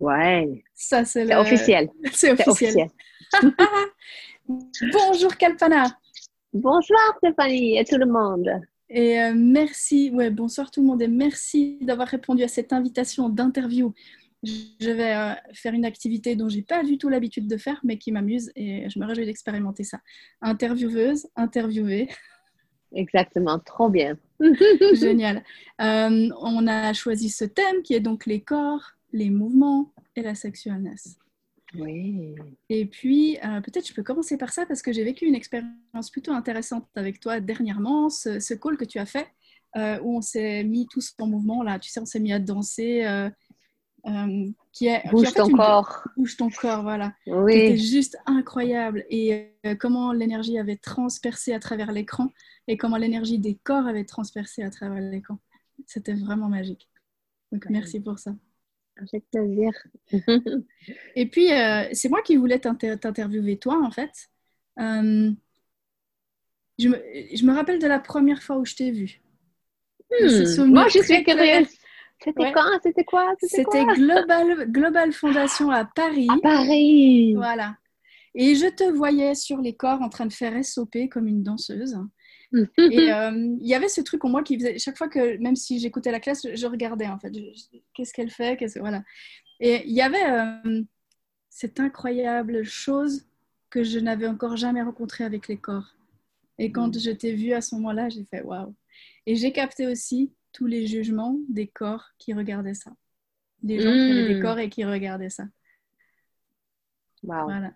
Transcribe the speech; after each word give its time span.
Ouais. 0.00 0.62
Ça, 0.74 1.04
c'est 1.04 1.24
le- 1.24 1.34
officiel. 1.36 1.88
C'est 2.12 2.32
officiel. 2.32 2.88
officiel. 3.32 3.52
Bonjour 4.92 5.36
Kalpana. 5.36 5.98
Bonsoir 6.52 7.00
Stéphanie 7.18 7.78
et 7.78 7.84
tout 7.84 7.96
le 7.98 8.06
monde. 8.06 8.48
Et 8.88 9.20
euh, 9.20 9.32
merci, 9.34 10.10
ouais, 10.10 10.30
bonsoir 10.30 10.70
tout 10.70 10.80
le 10.80 10.86
monde 10.86 11.02
et 11.02 11.08
merci 11.08 11.78
d'avoir 11.82 12.06
répondu 12.08 12.44
à 12.44 12.48
cette 12.48 12.72
invitation 12.72 13.28
d'interview. 13.28 13.92
Je 14.44 14.90
vais 14.90 15.12
euh, 15.16 15.32
faire 15.54 15.74
une 15.74 15.84
activité 15.84 16.36
dont 16.36 16.48
j'ai 16.48 16.62
pas 16.62 16.84
du 16.84 16.98
tout 16.98 17.08
l'habitude 17.08 17.48
de 17.48 17.56
faire, 17.56 17.80
mais 17.82 17.98
qui 17.98 18.12
m'amuse 18.12 18.52
et 18.54 18.88
je 18.88 18.98
me 19.00 19.06
réjouis 19.06 19.24
d'expérimenter 19.26 19.82
ça. 19.82 19.98
Intervieweuse, 20.40 21.26
interviewée, 21.34 22.08
Exactement, 22.94 23.58
trop 23.58 23.90
bien. 23.90 24.16
génial. 24.94 25.42
Euh, 25.80 26.28
on 26.40 26.66
a 26.68 26.92
choisi 26.92 27.28
ce 27.30 27.44
thème 27.44 27.82
qui 27.82 27.94
est 27.94 28.00
donc 28.00 28.26
les 28.26 28.40
corps, 28.40 28.92
les 29.16 29.30
mouvements 29.30 29.92
et 30.14 30.22
la 30.22 30.34
sexualness. 30.34 31.16
Oui. 31.74 32.34
Et 32.68 32.86
puis, 32.86 33.38
euh, 33.44 33.60
peut-être 33.60 33.86
je 33.88 33.94
peux 33.94 34.02
commencer 34.02 34.36
par 34.38 34.50
ça 34.52 34.66
parce 34.66 34.82
que 34.82 34.92
j'ai 34.92 35.04
vécu 35.04 35.24
une 35.26 35.34
expérience 35.34 36.10
plutôt 36.10 36.32
intéressante 36.32 36.86
avec 36.94 37.18
toi 37.20 37.40
dernièrement, 37.40 38.08
ce, 38.08 38.38
ce 38.40 38.54
call 38.54 38.76
que 38.76 38.84
tu 38.84 38.98
as 38.98 39.06
fait, 39.06 39.26
euh, 39.76 39.98
où 40.02 40.16
on 40.16 40.20
s'est 40.20 40.62
mis 40.64 40.86
tous 40.88 41.14
en 41.18 41.26
mouvement, 41.26 41.62
là, 41.62 41.78
tu 41.78 41.90
sais, 41.90 42.00
on 42.00 42.06
s'est 42.06 42.20
mis 42.20 42.32
à 42.32 42.38
danser, 42.38 43.04
euh, 43.04 43.28
qui 44.72 44.86
est... 44.86 45.02
qui 45.02 45.08
est 45.08 45.08
en 45.08 45.10
Bouge 45.10 45.28
fait 45.28 45.40
ton 45.40 45.48
une- 45.48 45.56
corps. 45.56 46.04
Bouge 46.16 46.36
ton 46.36 46.48
corps, 46.50 46.82
voilà. 46.82 47.12
Oui. 47.26 47.76
juste 47.76 48.16
incroyable. 48.26 49.04
Et 49.10 49.50
comment 49.80 50.12
l'énergie 50.12 50.58
avait 50.58 50.76
transpercé 50.76 51.52
à 51.52 51.58
travers 51.58 51.90
l'écran 51.90 52.32
et 52.68 52.76
comment 52.76 52.96
l'énergie 52.96 53.38
des 53.40 53.56
corps 53.56 53.86
avait 53.86 54.04
transpercé 54.04 54.62
à 54.62 54.70
travers 54.70 55.00
l'écran. 55.00 55.38
C'était 55.86 56.14
vraiment 56.14 56.48
magique. 56.48 56.88
Donc, 57.50 57.64
Ouais. 57.64 57.72
merci 57.72 57.98
pour 58.00 58.18
ça. 58.20 58.34
Avec 58.96 59.24
plaisir. 59.30 59.72
Et 61.16 61.26
puis, 61.26 61.52
euh, 61.52 61.88
c'est 61.92 62.08
moi 62.08 62.22
qui 62.22 62.36
voulais 62.36 62.58
t'inter- 62.58 62.96
t'interviewer, 62.98 63.58
toi, 63.58 63.78
en 63.84 63.90
fait. 63.90 64.10
Euh, 64.78 65.30
je, 66.78 66.88
me, 66.88 66.96
je 67.34 67.44
me 67.44 67.52
rappelle 67.54 67.78
de 67.78 67.86
la 67.86 67.98
première 67.98 68.42
fois 68.42 68.56
où 68.58 68.64
je 68.64 68.74
t'ai 68.74 68.90
vue. 68.90 69.20
Hmm, 70.10 70.64
Moi, 70.66 70.88
je 70.88 71.02
suis 71.02 71.24
curieuse. 71.24 71.68
C'était 72.22 72.42
Ouais. 72.44 72.52
quand? 72.52 72.64
C'était 72.82 73.04
quoi? 73.04 73.34
C'était 73.40 73.84
Global, 73.84 74.70
Global 74.70 75.12
Fondation 75.12 75.70
à 75.70 75.84
Paris. 75.84 76.28
À 76.30 76.38
Paris. 76.42 77.34
Voilà. 77.34 77.76
Et 78.34 78.54
je 78.54 78.66
te 78.68 78.84
voyais 78.84 79.34
sur 79.34 79.58
les 79.60 79.74
corps 79.74 80.00
en 80.00 80.08
train 80.08 80.24
de 80.26 80.32
faire 80.32 80.54
SOP 80.64 80.96
comme 81.10 81.26
une 81.26 81.42
danseuse. 81.42 81.98
Et 82.52 82.66
euh, 83.12 83.56
il 83.60 83.66
y 83.66 83.74
avait 83.74 83.88
ce 83.88 84.00
truc 84.00 84.24
en 84.24 84.28
moi 84.28 84.42
qui 84.42 84.56
faisait, 84.58 84.78
chaque 84.78 84.96
fois 84.98 85.08
que, 85.08 85.36
même 85.38 85.56
si 85.56 85.78
j'écoutais 85.78 86.10
la 86.12 86.20
classe, 86.20 86.46
je, 86.48 86.54
je 86.56 86.66
regardais 86.66 87.06
en 87.06 87.18
fait. 87.18 87.32
Qu'est-ce 87.94 88.12
qu'elle 88.12 88.30
fait? 88.30 88.56
Qu'est-ce- 88.56 88.78
Voilà. 88.78 89.02
Et 89.60 89.84
il 89.86 89.92
y 89.94 90.02
avait 90.02 90.24
euh, 90.30 90.82
cette 91.50 91.80
incroyable 91.80 92.62
chose 92.64 93.26
que 93.70 93.82
je 93.82 93.98
n'avais 93.98 94.26
encore 94.26 94.56
jamais 94.56 94.82
rencontrée 94.82 95.24
avec 95.24 95.48
les 95.48 95.56
corps. 95.56 95.94
Et 96.58 96.70
quand 96.72 96.94
Mm. 96.96 97.00
je 97.00 97.10
t'ai 97.10 97.32
vue 97.34 97.52
à 97.52 97.60
ce 97.60 97.74
moment-là, 97.74 98.08
j'ai 98.08 98.24
fait 98.24 98.42
waouh. 98.42 98.74
Et 99.26 99.34
j'ai 99.36 99.52
capté 99.52 99.86
aussi 99.86 100.32
tous 100.52 100.66
les 100.66 100.86
jugements 100.86 101.36
des 101.48 101.66
corps 101.66 102.04
qui 102.18 102.32
regardaient 102.32 102.74
ça. 102.74 102.92
Des 103.62 103.80
gens 103.80 103.90
qui 103.92 104.10
avaient 104.12 104.28
des 104.28 104.38
Mm. 104.38 104.42
corps 104.42 104.58
et 104.58 104.70
qui 104.70 104.84
regardaient 104.84 105.30
ça. 105.30 105.44
Wow. 107.22 107.44
Voilà. 107.44 107.74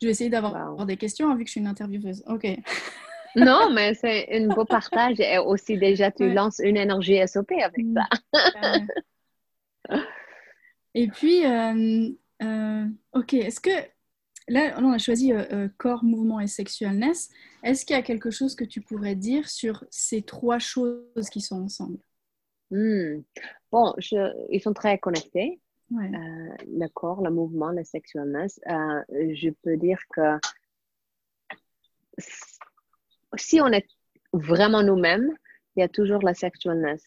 Je 0.00 0.06
vais 0.06 0.10
essayer 0.12 0.30
d'avoir 0.30 0.76
Wow. 0.78 0.84
des 0.84 0.96
questions 0.96 1.30
hein, 1.30 1.36
vu 1.36 1.44
que 1.44 1.48
je 1.48 1.52
suis 1.52 1.60
une 1.60 1.66
intervieweuse. 1.66 2.22
Ok. 2.26 2.46
Non, 3.36 3.70
mais 3.72 3.94
c'est 3.94 4.28
un 4.36 4.48
beau 4.48 4.64
partage 4.64 5.18
et 5.20 5.38
aussi 5.38 5.78
déjà 5.78 6.10
tu 6.10 6.24
Ouais. 6.24 6.34
lances 6.34 6.60
une 6.62 6.76
énergie 6.76 7.16
SOP 7.26 7.52
avec 7.52 7.84
ça. 7.94 8.08
Et 10.94 11.08
puis, 11.08 11.46
euh, 11.46 12.10
euh, 12.42 12.84
ok, 13.14 13.34
est-ce 13.34 13.60
que 13.60 13.70
là, 14.48 14.74
on 14.78 14.92
a 14.92 14.98
choisi 14.98 15.32
euh, 15.32 15.68
corps, 15.78 16.04
mouvement 16.04 16.40
et 16.40 16.46
sexualness. 16.46 17.30
Est-ce 17.62 17.86
qu'il 17.86 17.96
y 17.96 17.98
a 17.98 18.02
quelque 18.02 18.30
chose 18.30 18.54
que 18.54 18.64
tu 18.64 18.80
pourrais 18.82 19.14
dire 19.14 19.48
sur 19.48 19.84
ces 19.90 20.22
trois 20.22 20.58
choses 20.58 21.30
qui 21.30 21.40
sont 21.40 21.62
ensemble? 21.62 21.98
Hmm. 22.70 23.22
Bon, 23.70 23.94
je- 23.98 24.32
ils 24.50 24.60
sont 24.60 24.74
très 24.74 24.98
connectés. 24.98 25.60
Ouais. 25.90 26.10
Le 26.66 26.86
corps, 26.88 27.22
le 27.22 27.30
mouvement, 27.30 27.70
la 27.70 27.84
sexualness. 27.84 28.60
Je 29.08 29.50
peux 29.62 29.76
dire 29.76 29.98
que 30.14 30.38
si 33.36 33.60
on 33.60 33.68
est 33.68 33.86
vraiment 34.32 34.82
nous-mêmes, 34.82 35.30
il 35.76 35.80
y 35.80 35.82
a 35.82 35.88
toujours 35.88 36.22
la 36.22 36.34
sexualness. 36.34 37.02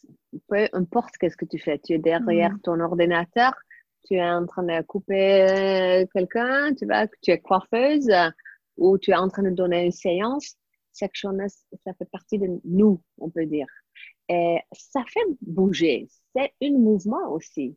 Peu 0.47 0.67
importe 0.73 1.17
qu'est-ce 1.19 1.37
que 1.37 1.45
tu 1.45 1.59
fais, 1.59 1.79
tu 1.79 1.93
es 1.93 1.97
derrière 1.99 2.51
Mhm. 2.51 2.61
ton 2.61 2.79
ordinateur, 2.79 3.53
tu 4.07 4.15
es 4.15 4.23
en 4.23 4.45
train 4.45 4.63
de 4.63 4.81
couper 4.83 6.05
quelqu'un, 6.13 6.73
tu, 6.73 6.85
vas, 6.85 7.07
tu 7.21 7.31
es 7.31 7.39
coiffeuse 7.39 8.09
euh, 8.09 8.29
ou 8.77 8.97
tu 8.97 9.11
es 9.11 9.15
en 9.15 9.27
train 9.29 9.43
de 9.43 9.49
donner 9.51 9.85
une 9.85 9.91
séance. 9.91 10.55
Sexualness, 10.91 11.65
ça 11.83 11.93
fait 11.93 12.09
partie 12.09 12.39
de 12.39 12.47
nous, 12.63 13.01
on 13.19 13.29
peut 13.29 13.45
dire. 13.45 13.67
Et 14.29 14.59
ça 14.71 15.03
fait 15.07 15.25
bouger. 15.41 16.07
C'est 16.35 16.53
un 16.63 16.71
mouvement 16.71 17.31
aussi. 17.31 17.75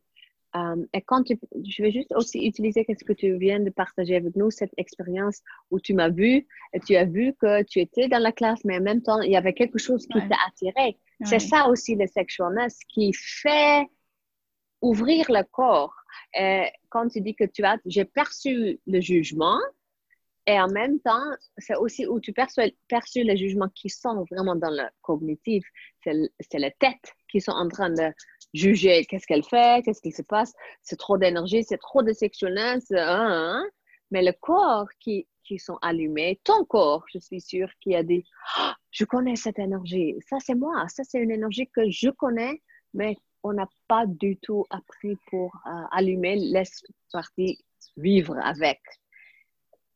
Euh, 0.55 0.83
et 0.93 1.01
quand 1.01 1.23
tu, 1.23 1.39
je 1.63 1.83
vais 1.83 1.91
juste 1.91 2.11
aussi 2.15 2.39
utiliser 2.45 2.85
ce 2.87 3.03
que 3.03 3.13
tu 3.13 3.37
viens 3.37 3.59
de 3.59 3.69
partager 3.69 4.15
avec 4.15 4.35
nous, 4.35 4.49
cette 4.49 4.73
expérience 4.77 5.41
où 5.69 5.79
tu 5.79 5.93
m'as 5.93 6.09
vu 6.09 6.47
et 6.73 6.79
tu 6.79 6.95
as 6.95 7.05
vu 7.05 7.33
que 7.39 7.61
tu 7.63 7.79
étais 7.79 8.07
dans 8.07 8.17
la 8.21 8.31
classe, 8.31 8.63
mais 8.65 8.77
en 8.77 8.81
même 8.81 9.01
temps, 9.03 9.21
il 9.21 9.31
y 9.31 9.37
avait 9.37 9.53
quelque 9.53 9.77
chose 9.77 10.07
qui 10.07 10.17
Ouais. 10.17 10.27
t'a 10.27 10.37
attiré. 10.47 10.97
C'est 11.25 11.39
ça 11.39 11.67
aussi 11.67 11.95
le 11.95 12.07
sexualness 12.07 12.79
qui 12.87 13.11
fait 13.13 13.85
ouvrir 14.81 15.25
le 15.29 15.43
corps. 15.43 15.93
Et 16.33 16.65
quand 16.89 17.09
tu 17.09 17.21
dis 17.21 17.35
que 17.35 17.43
tu 17.43 17.63
as, 17.63 17.77
j'ai 17.85 18.05
perçu 18.05 18.79
le 18.87 19.01
jugement, 19.01 19.59
et 20.47 20.59
en 20.59 20.69
même 20.69 20.99
temps, 21.01 21.29
c'est 21.57 21.75
aussi 21.75 22.07
où 22.07 22.19
tu 22.19 22.33
perçois, 22.33 22.65
perçus 22.87 23.23
les 23.23 23.37
jugements 23.37 23.69
qui 23.75 23.89
sont 23.89 24.25
vraiment 24.31 24.55
dans 24.55 24.71
le 24.71 24.83
cognitif. 25.01 25.63
C'est 26.03 26.13
les 26.57 26.71
têtes 26.79 27.13
qui 27.29 27.39
sont 27.39 27.51
en 27.51 27.67
train 27.67 27.91
de 27.91 28.11
juger 28.53 29.05
qu'est-ce 29.05 29.27
qu'elle 29.27 29.43
fait, 29.43 29.83
qu'est-ce 29.83 30.01
qui 30.01 30.11
se 30.11 30.21
passe. 30.21 30.53
C'est 30.81 30.97
trop 30.97 31.17
d'énergie, 31.17 31.63
c'est 31.63 31.77
trop 31.77 32.03
de 32.03 32.13
sexualness. 32.13 32.91
hein, 32.91 32.97
hein. 32.99 33.69
Mais 34.11 34.23
le 34.23 34.33
corps 34.33 34.87
qui, 34.99 35.27
qui 35.43 35.59
sont 35.59 35.77
allumés, 35.81 36.39
ton 36.43 36.65
corps, 36.65 37.05
je 37.13 37.19
suis 37.19 37.41
sûre, 37.41 37.69
qui 37.81 37.95
a 37.95 38.03
dit 38.03 38.23
Ah, 38.57 38.75
Je 38.91 39.05
connais 39.05 39.35
cette 39.35 39.59
énergie. 39.59 40.15
Ça, 40.27 40.37
c'est 40.39 40.55
moi. 40.55 40.87
Ça, 40.87 41.03
c'est 41.03 41.19
une 41.19 41.31
énergie 41.31 41.67
que 41.67 41.89
je 41.89 42.09
connais, 42.09 42.61
mais 42.93 43.17
on 43.43 43.53
n'a 43.53 43.69
pas 43.87 44.05
du 44.05 44.37
tout 44.37 44.65
appris 44.69 45.15
pour 45.27 45.55
euh, 45.67 45.83
allumer, 45.91 46.35
laisse 46.35 46.83
partie 47.11 47.63
vivre 47.97 48.37
avec 48.43 48.79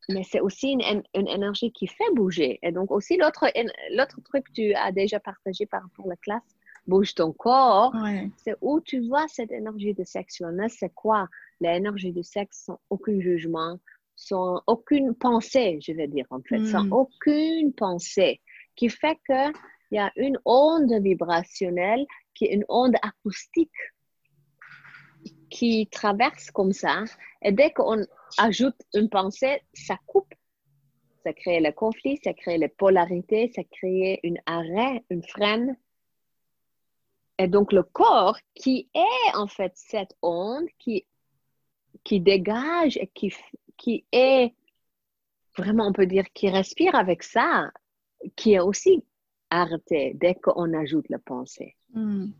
mais 0.10 0.24
c'est 0.24 0.40
aussi 0.40 0.72
une, 0.72 1.04
une, 1.14 1.28
énergie 1.28 1.72
qui 1.72 1.88
fait 1.88 2.12
bouger. 2.14 2.60
Et 2.62 2.72
donc 2.72 2.92
aussi, 2.92 3.18
l'autre, 3.18 3.48
l'autre 3.92 4.20
truc 4.22 4.46
que 4.48 4.52
tu 4.52 4.74
as 4.74 4.92
déjà 4.92 5.20
partagé 5.20 5.66
par 5.66 5.84
rapport 5.84 6.06
à 6.06 6.10
la 6.10 6.16
classe, 6.18 6.58
bouge 6.88 7.16
ton 7.16 7.32
corps, 7.32 7.94
Ouais. 7.96 8.30
c'est 8.38 8.56
où 8.62 8.82
tu 8.82 9.08
vois 9.08 9.26
cette 9.28 9.52
énergie 9.52 9.94
de 9.94 10.04
sexualness, 10.04 10.76
c'est 10.80 10.94
quoi? 10.94 11.28
L'énergie 11.62 12.12
du 12.12 12.24
sexe 12.24 12.64
sans 12.66 12.80
aucun 12.90 13.20
jugement, 13.20 13.80
sans 14.16 14.62
aucune 14.68 15.16
pensée, 15.16 15.80
je 15.82 15.94
vais 15.94 16.08
dire 16.08 16.26
en 16.30 16.42
fait, 16.42 16.60
Mm. 16.60 16.66
sans 16.66 16.90
aucune 16.92 17.74
pensée, 17.74 18.42
qui 18.76 18.90
fait 18.90 19.18
qu'il 19.26 19.54
y 19.92 19.98
a 19.98 20.12
une 20.18 20.38
onde 20.46 20.92
vibrationnelle 21.02 22.06
qui 22.34 22.46
est 22.46 22.54
une 22.54 22.66
onde 22.68 22.96
acoustique 23.02 23.72
qui 25.50 25.88
traverse 25.88 26.50
comme 26.52 26.74
ça. 26.74 27.04
Et 27.42 27.52
dès 27.52 27.72
qu'on 27.72 28.02
ajoute 28.40 28.76
une 28.94 29.10
pensée, 29.10 29.62
ça 29.74 29.98
coupe. 30.08 30.34
Ça 31.24 31.32
crée 31.34 31.60
le 31.62 31.72
conflit, 31.72 32.20
ça 32.24 32.34
crée 32.34 32.58
les 32.58 32.68
polarités, 32.68 33.52
ça 33.56 33.62
crée 33.64 34.20
un 34.26 34.34
arrêt, 34.46 35.04
une 35.10 35.24
freine. 35.24 35.78
Et 37.38 37.48
donc 37.48 37.74
le 37.74 37.84
corps 37.84 38.38
qui 38.54 38.90
est 38.94 39.36
en 39.36 39.48
fait 39.48 39.72
cette 39.76 40.16
onde 40.22 40.68
qui, 40.78 41.06
qui 42.04 42.20
dégage 42.20 42.98
et 42.98 43.08
qui, 43.08 43.34
qui 43.78 44.06
est 44.12 44.54
vraiment, 45.58 45.88
on 45.88 45.94
peut 45.94 46.06
dire, 46.06 46.26
qui 46.34 46.50
respire 46.50 46.96
avec 46.96 47.24
ça, 47.24 47.72
qui 48.36 48.54
est 48.54 48.60
aussi 48.60 49.04
arrêté 49.50 50.14
dès 50.16 50.36
qu'on 50.36 50.74
ajoute 50.74 51.10
la 51.10 51.20
pensée. 51.20 51.76
Mm. 51.94 52.32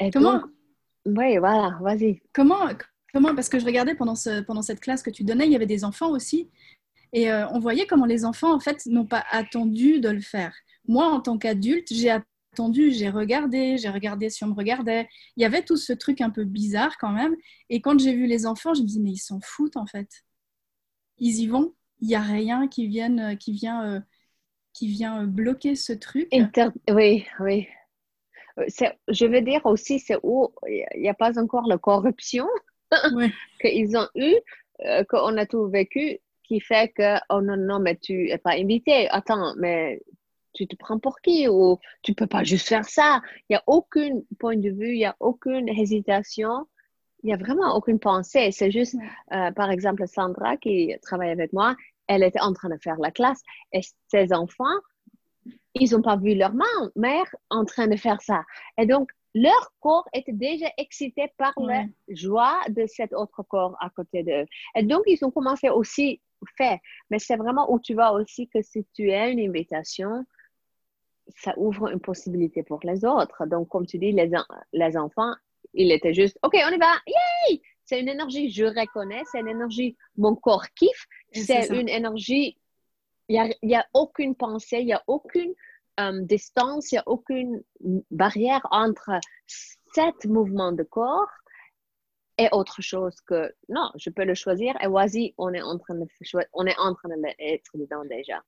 Et 0.00 0.10
Comment, 0.10 0.40
donc, 0.40 0.50
oui, 1.06 1.38
voilà, 1.38 1.78
vas-y. 1.80 2.20
comment, 2.32 2.68
comment, 3.12 3.34
parce 3.34 3.48
que 3.48 3.58
je 3.58 3.64
regardais 3.64 3.94
pendant, 3.94 4.14
ce, 4.14 4.42
pendant 4.42 4.62
cette 4.62 4.80
classe 4.80 5.02
que 5.02 5.10
tu 5.10 5.24
donnais, 5.24 5.46
il 5.46 5.52
y 5.52 5.56
avait 5.56 5.66
des 5.66 5.84
enfants 5.84 6.10
aussi. 6.10 6.50
Et 7.12 7.30
euh, 7.30 7.48
on 7.48 7.58
voyait 7.58 7.86
comment 7.86 8.06
les 8.06 8.24
enfants, 8.24 8.54
en 8.54 8.60
fait, 8.60 8.84
n'ont 8.86 9.06
pas 9.06 9.24
attendu 9.30 10.00
de 10.00 10.10
le 10.10 10.20
faire. 10.20 10.54
Moi, 10.86 11.06
en 11.06 11.20
tant 11.20 11.38
qu'adulte, 11.38 11.88
j'ai 11.90 12.10
attendu, 12.10 12.28
j'ai 12.90 13.10
regardé, 13.10 13.78
j'ai 13.78 13.88
regardé 13.88 14.30
si 14.30 14.44
on 14.44 14.48
me 14.48 14.54
regardait. 14.54 15.08
Il 15.36 15.42
y 15.42 15.46
avait 15.46 15.62
tout 15.62 15.76
ce 15.76 15.92
truc 15.92 16.20
un 16.20 16.30
peu 16.30 16.44
bizarre 16.44 16.96
quand 16.98 17.12
même. 17.12 17.36
Et 17.70 17.80
quand 17.80 17.98
j'ai 17.98 18.14
vu 18.14 18.26
les 18.26 18.46
enfants, 18.46 18.74
je 18.74 18.82
me 18.82 18.86
dis, 18.86 19.00
mais 19.00 19.12
ils 19.12 19.18
s'en 19.18 19.40
foutent, 19.40 19.76
en 19.76 19.86
fait. 19.86 20.08
Ils 21.18 21.40
y 21.40 21.46
vont. 21.46 21.74
Il 22.00 22.08
n'y 22.08 22.14
a 22.14 22.20
rien 22.20 22.68
qui, 22.68 22.86
vienne, 22.86 23.36
qui 23.38 23.52
vient, 23.52 23.84
euh, 23.84 24.00
qui 24.72 24.88
vient 24.88 25.24
bloquer 25.24 25.74
ce 25.74 25.92
truc. 25.92 26.28
Inter 26.32 26.68
oui, 26.90 27.26
oui. 27.40 27.66
je 28.56 29.26
veux 29.26 29.40
dire 29.40 29.64
aussi, 29.64 29.98
c'est 29.98 30.18
où 30.22 30.52
il 30.68 30.86
n'y 31.00 31.08
a 31.08 31.14
pas 31.14 31.38
encore 31.40 31.66
la 31.66 31.78
corruption 31.78 32.46
qu'ils 33.60 33.96
ont 33.96 34.08
eu, 34.14 34.34
euh, 34.84 35.04
qu'on 35.04 35.36
a 35.36 35.46
tout 35.46 35.68
vécu, 35.68 36.18
qui 36.44 36.60
fait 36.60 36.88
que, 36.92 37.16
oh 37.30 37.40
non, 37.40 37.56
non, 37.56 37.80
mais 37.80 37.96
tu 37.96 38.28
n'es 38.28 38.38
pas 38.38 38.52
invité. 38.52 39.08
Attends, 39.10 39.54
mais 39.58 40.00
tu 40.58 40.66
te 40.66 40.74
prends 40.74 40.98
pour 40.98 41.20
qui 41.20 41.48
ou 41.48 41.78
tu 42.02 42.14
peux 42.14 42.26
pas 42.26 42.42
juste 42.42 42.66
faire 42.66 42.84
ça. 42.84 43.22
Il 43.48 43.52
n'y 43.52 43.56
a 43.56 43.62
aucun 43.68 44.20
point 44.40 44.56
de 44.56 44.70
vue, 44.70 44.94
il 44.94 44.98
n'y 44.98 45.06
a 45.06 45.16
aucune 45.20 45.68
hésitation, 45.68 46.66
il 47.22 47.26
n'y 47.26 47.32
a 47.32 47.36
vraiment 47.36 47.76
aucune 47.76 48.00
pensée. 48.00 48.50
C'est 48.50 48.72
juste, 48.72 48.96
euh, 49.32 49.52
par 49.52 49.70
exemple, 49.70 50.06
Sandra 50.08 50.56
qui 50.56 50.94
travaille 51.02 51.30
avec 51.30 51.52
moi, 51.52 51.76
elle 52.08 52.24
était 52.24 52.40
en 52.40 52.52
train 52.52 52.70
de 52.70 52.78
faire 52.78 52.96
la 52.98 53.12
classe 53.12 53.40
et 53.72 53.82
ses 54.08 54.32
enfants, 54.32 54.78
ils 55.74 55.92
n'ont 55.92 56.02
pas 56.02 56.16
vu 56.16 56.34
leur 56.34 56.52
mère 56.96 57.34
en 57.50 57.64
train 57.64 57.86
de 57.86 57.96
faire 57.96 58.20
ça. 58.20 58.42
Et 58.78 58.86
donc, 58.86 59.10
leur 59.34 59.72
corps 59.78 60.08
était 60.12 60.32
déjà 60.32 60.66
excité 60.76 61.32
par 61.36 61.52
la 61.58 61.84
joie 62.08 62.58
de 62.68 62.86
cet 62.86 63.12
autre 63.12 63.44
corps 63.44 63.76
à 63.80 63.90
côté 63.90 64.24
d'eux. 64.24 64.46
Et 64.74 64.82
donc, 64.82 65.02
ils 65.06 65.24
ont 65.24 65.30
commencé 65.30 65.68
aussi 65.68 66.20
faire. 66.56 66.78
Mais 67.10 67.18
c'est 67.18 67.36
vraiment 67.36 67.72
où 67.72 67.78
tu 67.78 67.94
vois 67.94 68.12
aussi 68.12 68.48
que 68.48 68.62
si 68.62 68.86
tu 68.94 69.12
as 69.12 69.28
une 69.28 69.40
invitation, 69.40 70.24
ça 71.36 71.54
ouvre 71.56 71.88
une 71.88 72.00
possibilité 72.00 72.62
pour 72.62 72.80
les 72.84 73.04
autres. 73.04 73.46
Donc, 73.46 73.68
comme 73.68 73.86
tu 73.86 73.98
dis, 73.98 74.12
les, 74.12 74.30
les 74.72 74.96
enfants, 74.96 75.34
ils 75.74 75.92
étaient 75.92 76.14
juste, 76.14 76.38
OK, 76.42 76.54
on 76.54 76.72
y 76.72 76.78
va, 76.78 76.92
yay! 77.06 77.62
C'est 77.84 78.00
une 78.00 78.08
énergie, 78.08 78.50
je 78.50 78.64
reconnais, 78.64 79.22
c'est 79.30 79.40
une 79.40 79.48
énergie, 79.48 79.96
mon 80.16 80.34
corps 80.34 80.68
kiffe, 80.74 81.06
c'est 81.32 81.68
une 81.68 81.88
énergie, 81.88 82.58
il 83.28 83.54
n'y 83.62 83.74
a, 83.74 83.80
a, 83.80 83.86
aucune 83.94 84.34
pensée, 84.34 84.80
il 84.80 84.86
n'y 84.86 84.92
a 84.92 85.02
aucune 85.06 85.54
euh, 86.00 86.20
distance, 86.20 86.92
il 86.92 86.96
n'y 86.96 86.98
a 86.98 87.04
aucune 87.06 87.62
barrière 88.10 88.66
entre 88.70 89.10
cet 89.46 90.26
mouvement 90.26 90.72
de 90.72 90.82
corps 90.82 91.30
et 92.36 92.48
autre 92.52 92.82
chose 92.82 93.20
que 93.22 93.52
non, 93.68 93.90
je 93.96 94.10
peux 94.10 94.24
le 94.24 94.34
choisir 94.34 94.74
et 94.82 94.86
voici, 94.86 95.34
on 95.38 95.52
est 95.54 95.62
en 95.62 95.78
train 95.78 95.94
de 95.94 96.06
on 96.52 96.66
est 96.66 96.78
en 96.78 96.94
train 96.94 97.08
d'être 97.08 97.70
dedans 97.74 98.04
déjà. 98.04 98.42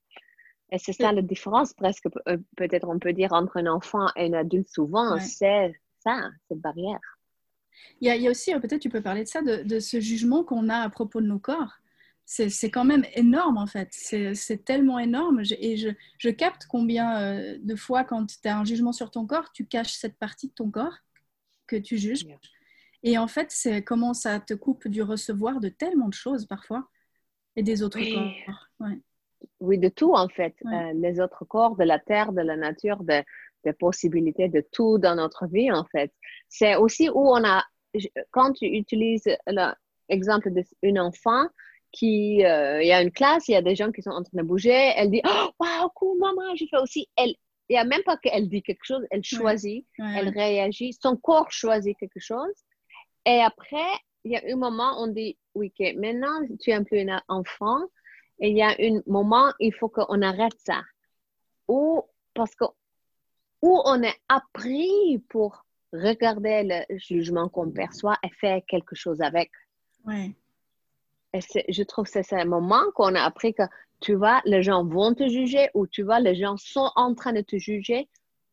Et 0.72 0.78
c'est 0.78 0.92
ça 0.92 1.12
la 1.12 1.22
différence 1.22 1.72
presque, 1.72 2.06
euh, 2.28 2.36
peut-être 2.56 2.88
on 2.88 2.98
peut 2.98 3.12
dire, 3.12 3.32
entre 3.32 3.56
un 3.58 3.66
enfant 3.66 4.06
et 4.16 4.26
un 4.26 4.32
adulte 4.34 4.68
souvent, 4.68 5.18
c'est 5.18 5.74
ça, 5.98 6.30
cette 6.48 6.60
barrière. 6.60 7.00
Il 8.00 8.08
y, 8.08 8.26
a, 8.26 8.30
aussi, 8.30 8.54
euh, 8.54 8.60
peut-être 8.60 8.80
tu 8.80 8.88
peux 8.88 9.02
parler 9.02 9.24
de 9.24 9.28
ça, 9.28 9.42
de, 9.42 9.80
ce 9.80 10.00
jugement 10.00 10.44
qu'on 10.44 10.68
a 10.68 10.78
à 10.78 10.90
propos 10.90 11.20
de 11.20 11.26
nos 11.26 11.38
corps. 11.38 11.78
C'est 12.24 12.70
quand 12.70 12.84
même 12.84 13.04
énorme 13.14 13.58
en 13.58 13.66
fait, 13.66 13.88
c'est 13.90 14.64
tellement 14.64 15.00
énorme 15.00 15.42
et 15.58 15.76
je, 15.76 15.88
je 16.16 16.30
capte 16.30 16.66
combien 16.68 17.20
euh, 17.20 17.58
de 17.60 17.74
fois 17.74 18.04
quand 18.04 18.24
tu 18.26 18.46
as 18.46 18.56
un 18.56 18.64
jugement 18.64 18.92
sur 18.92 19.10
ton 19.10 19.26
corps, 19.26 19.50
tu 19.50 19.66
caches 19.66 19.94
cette 19.94 20.16
partie 20.16 20.46
de 20.46 20.52
ton 20.52 20.70
corps 20.70 20.96
que 21.66 21.74
tu 21.74 21.98
juges. 21.98 22.28
Et 23.02 23.18
en 23.18 23.26
fait, 23.26 23.50
c'est 23.50 23.82
comment 23.82 24.14
ça 24.14 24.38
te 24.38 24.54
coupe 24.54 24.86
du 24.86 25.02
recevoir 25.02 25.58
de 25.58 25.70
tellement 25.70 26.08
de 26.08 26.14
choses 26.14 26.46
parfois 26.46 26.88
et 27.56 27.64
des 27.64 27.82
autres 27.82 27.98
corps. 27.98 28.68
Ouais 28.78 29.00
oui, 29.60 29.78
de 29.78 29.88
tout 29.88 30.12
en 30.14 30.28
fait. 30.28 30.54
Euh, 30.66 30.92
les 30.94 31.20
autres 31.20 31.44
corps, 31.44 31.76
de 31.76 31.84
la 31.84 31.98
terre, 31.98 32.32
de 32.32 32.42
la 32.42 32.56
nature, 32.56 33.02
de, 33.02 33.22
des 33.64 33.72
possibilités 33.72 34.48
de 34.48 34.64
tout 34.72 34.98
dans 34.98 35.14
notre 35.14 35.46
vie 35.46 35.70
en 35.70 35.84
fait. 35.84 36.12
C'est 36.48 36.76
aussi 36.76 37.08
où 37.08 37.28
on 37.28 37.44
a, 37.44 37.62
quand 38.30 38.52
tu 38.52 38.66
utilises 38.66 39.28
l'exemple 40.08 40.50
d'un 40.82 40.96
enfant 40.96 41.46
qui, 41.92 42.44
euh, 42.44 42.82
il 42.82 42.88
y 42.88 42.92
a 42.92 43.02
une 43.02 43.10
classe, 43.10 43.48
il 43.48 43.52
y 43.52 43.56
a 43.56 43.62
des 43.62 43.74
gens 43.74 43.90
qui 43.90 44.02
sont 44.02 44.10
en 44.10 44.22
train 44.22 44.42
de 44.42 44.42
bouger, 44.42 44.92
elle 44.96 45.10
dit, 45.10 45.22
oh, 45.26 45.48
wow, 45.58 45.88
cool, 45.94 46.18
maman, 46.18 46.54
je 46.54 46.64
fais 46.70 46.78
aussi. 46.78 47.08
Elle, 47.16 47.34
il 47.68 47.74
n'y 47.74 47.78
a 47.78 47.84
même 47.84 48.02
pas 48.04 48.16
qu'elle 48.16 48.48
dit 48.48 48.62
quelque 48.62 48.84
chose, 48.84 49.04
elle 49.10 49.24
choisit, 49.24 49.86
elle 49.98 50.28
réagit, 50.28 50.92
son 50.92 51.16
corps 51.16 51.50
choisit 51.50 51.96
quelque 51.98 52.18
chose. 52.18 52.54
Et 53.26 53.40
après, 53.40 53.92
il 54.24 54.32
y 54.32 54.36
a 54.36 54.42
un 54.52 54.56
moment, 54.56 54.94
on 54.98 55.06
dit, 55.08 55.38
oui, 55.54 55.72
maintenant 55.96 56.40
tu 56.60 56.70
es 56.70 56.74
un 56.74 56.84
peu 56.84 56.96
un 56.96 57.22
enfant, 57.28 57.80
il 58.48 58.56
y 58.56 58.62
a 58.62 58.74
un 58.78 59.00
moment, 59.06 59.52
il 59.60 59.72
faut 59.72 59.88
qu'on 59.88 60.22
arrête 60.22 60.58
ça. 60.58 60.82
Ou 61.68 62.02
parce 62.34 62.54
que 62.54 62.64
où 63.62 63.80
on 63.84 64.02
est 64.02 64.16
appris 64.28 65.22
pour 65.28 65.64
regarder 65.92 66.62
le 66.88 66.98
jugement 66.98 67.48
qu'on 67.48 67.70
perçoit 67.70 68.16
et 68.22 68.30
faire 68.30 68.60
quelque 68.66 68.94
chose 68.94 69.20
avec. 69.20 69.50
Et 71.32 71.40
je 71.68 71.82
trouve 71.82 72.10
que 72.10 72.22
c'est 72.22 72.40
un 72.40 72.44
moment 72.44 72.90
qu'on 72.94 73.14
a 73.14 73.22
appris 73.22 73.54
que 73.54 73.62
tu 74.00 74.14
vois, 74.14 74.40
les 74.46 74.62
gens 74.62 74.84
vont 74.84 75.14
te 75.14 75.28
juger 75.28 75.68
ou 75.74 75.86
tu 75.86 76.02
vois, 76.02 76.20
les 76.20 76.34
gens 76.34 76.56
sont 76.56 76.90
en 76.96 77.14
train 77.14 77.32
de 77.32 77.42
te 77.42 77.56
juger. 77.56 78.08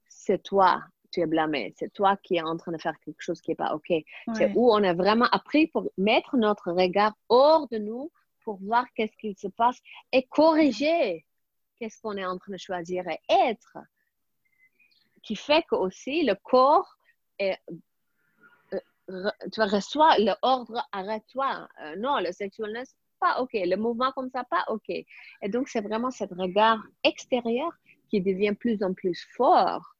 C'est 0.09 0.43
toi, 0.43 0.83
tu 1.11 1.21
es 1.21 1.25
blâmé. 1.25 1.73
C'est 1.77 1.93
toi 1.93 2.17
qui 2.17 2.35
es 2.35 2.41
en 2.41 2.57
train 2.57 2.73
de 2.73 2.77
faire 2.77 2.99
quelque 3.05 3.21
chose 3.21 3.39
qui 3.39 3.51
n'est 3.51 3.55
pas 3.55 3.73
OK. 3.73 3.93
C'est 4.33 4.51
où 4.55 4.69
on 4.69 4.83
a 4.83 4.93
vraiment 4.93 5.27
appris 5.31 5.67
pour 5.67 5.89
mettre 5.97 6.35
notre 6.35 6.71
regard 6.71 7.13
hors 7.29 7.67
de 7.69 7.77
nous 7.77 8.11
pour 8.47 8.63
voir 8.63 8.85
qu'est-ce 8.95 9.17
qu'il 9.17 9.37
se 9.37 9.49
passe 9.49 9.77
et 10.13 10.23
corriger 10.23 11.25
qu'est-ce 11.77 11.99
qu'on 11.99 12.15
est 12.15 12.25
en 12.25 12.37
train 12.37 12.53
de 12.53 12.57
choisir 12.57 13.05
et 13.09 13.19
être. 13.29 13.77
Qui 15.21 15.35
fait 15.35 15.65
que 15.69 15.75
aussi 15.75 16.23
le 16.23 16.33
corps 16.35 16.87
est, 17.39 17.59
euh, 19.09 19.29
tu 19.51 19.61
reçois 19.61 20.17
l'ordre 20.19 20.81
arrête-toi. 20.93 21.67
Euh, 21.81 21.97
non, 21.97 22.19
le 22.19 22.31
sexualness, 22.31 22.95
pas 23.19 23.41
OK. 23.41 23.51
Le 23.53 23.75
mouvement 23.75 24.13
comme 24.13 24.29
ça, 24.29 24.45
pas 24.45 24.63
OK. 24.69 24.91
Et 24.91 25.49
donc, 25.49 25.67
c'est 25.67 25.81
vraiment 25.81 26.09
ce 26.09 26.23
regard 26.23 26.81
extérieur 27.03 27.73
qui 28.07 28.21
devient 28.21 28.53
plus 28.53 28.81
en 28.81 28.93
plus 28.93 29.27
fort, 29.35 29.93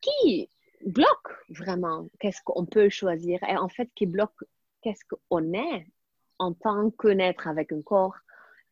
qui 0.00 0.48
bloque 0.86 1.32
vraiment 1.48 2.06
qu'est-ce 2.20 2.40
qu'on 2.44 2.66
peut 2.66 2.88
choisir 2.88 3.42
et 3.42 3.56
en 3.56 3.68
fait 3.68 3.90
qui 3.96 4.06
bloque 4.06 4.44
qu'est-ce 4.80 5.04
qu'on 5.04 5.52
est 5.54 5.88
en 6.38 6.52
tant 6.52 6.90
que 6.90 7.08
naître 7.08 7.46
avec 7.48 7.72
un 7.72 7.82
corps 7.82 8.16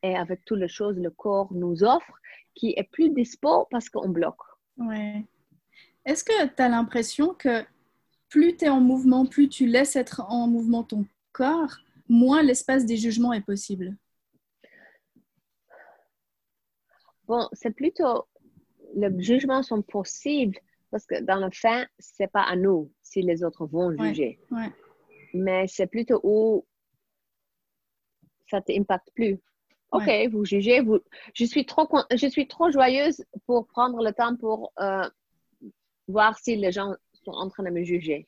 et 0.03 0.17
avec 0.17 0.45
toutes 0.45 0.61
les 0.61 0.69
choses 0.69 0.97
le 0.99 1.11
corps 1.11 1.53
nous 1.53 1.83
offre, 1.83 2.21
qui 2.55 2.75
est 2.77 2.89
plus 2.91 3.11
dispo 3.11 3.67
parce 3.71 3.89
qu'on 3.89 4.09
bloque. 4.09 4.43
Ouais. 4.77 5.25
Est-ce 6.05 6.25
que 6.25 6.47
tu 6.47 6.63
as 6.63 6.69
l'impression 6.69 7.35
que 7.35 7.65
plus 8.29 8.57
tu 8.57 8.67
es 8.67 8.69
en 8.69 8.81
mouvement, 8.81 9.27
plus 9.27 9.49
tu 9.49 9.67
laisses 9.67 9.97
être 9.97 10.23
en 10.29 10.47
mouvement 10.47 10.85
ton 10.85 11.05
corps, 11.33 11.77
moins 12.09 12.43
l'espace 12.43 12.87
des 12.87 12.97
jugements 12.97 13.33
est 13.33 13.45
possible? 13.45 13.97
Bon, 17.27 17.49
c'est 17.53 17.73
plutôt 17.73 18.27
les 18.95 19.11
jugements 19.23 19.63
sont 19.63 19.83
possibles 19.83 20.59
parce 20.91 21.07
que 21.07 21.21
dans 21.21 21.45
le 21.45 21.51
fin, 21.53 21.87
c'est 21.99 22.31
pas 22.31 22.43
à 22.43 22.57
nous 22.57 22.91
si 23.03 23.23
les 23.23 23.45
autres 23.45 23.67
vont 23.67 23.91
juger. 23.97 24.41
Ouais. 24.51 24.71
Mais 25.35 25.67
c'est 25.69 25.87
plutôt 25.87 26.21
où 26.23 26.65
ça 28.51 28.61
t'impacte 28.61 29.11
plus. 29.15 29.41
OK, 29.93 30.11
vous 30.31 30.45
jugez. 30.45 30.81
Vous... 30.81 30.99
Je, 31.35 31.45
suis 31.45 31.65
trop, 31.65 31.89
je 32.15 32.27
suis 32.27 32.49
trop 32.49 32.71
joyeuse 32.71 33.25
pour 33.47 33.67
prendre 33.67 34.03
le 34.03 34.13
temps 34.13 34.37
pour 34.37 34.73
euh, 34.81 35.09
voir 36.09 36.39
si 36.39 36.57
les 36.57 36.73
gens 36.73 36.95
sont 37.25 37.33
en 37.33 37.49
train 37.49 37.63
de 37.63 37.71
me 37.71 37.83
juger. 37.83 38.27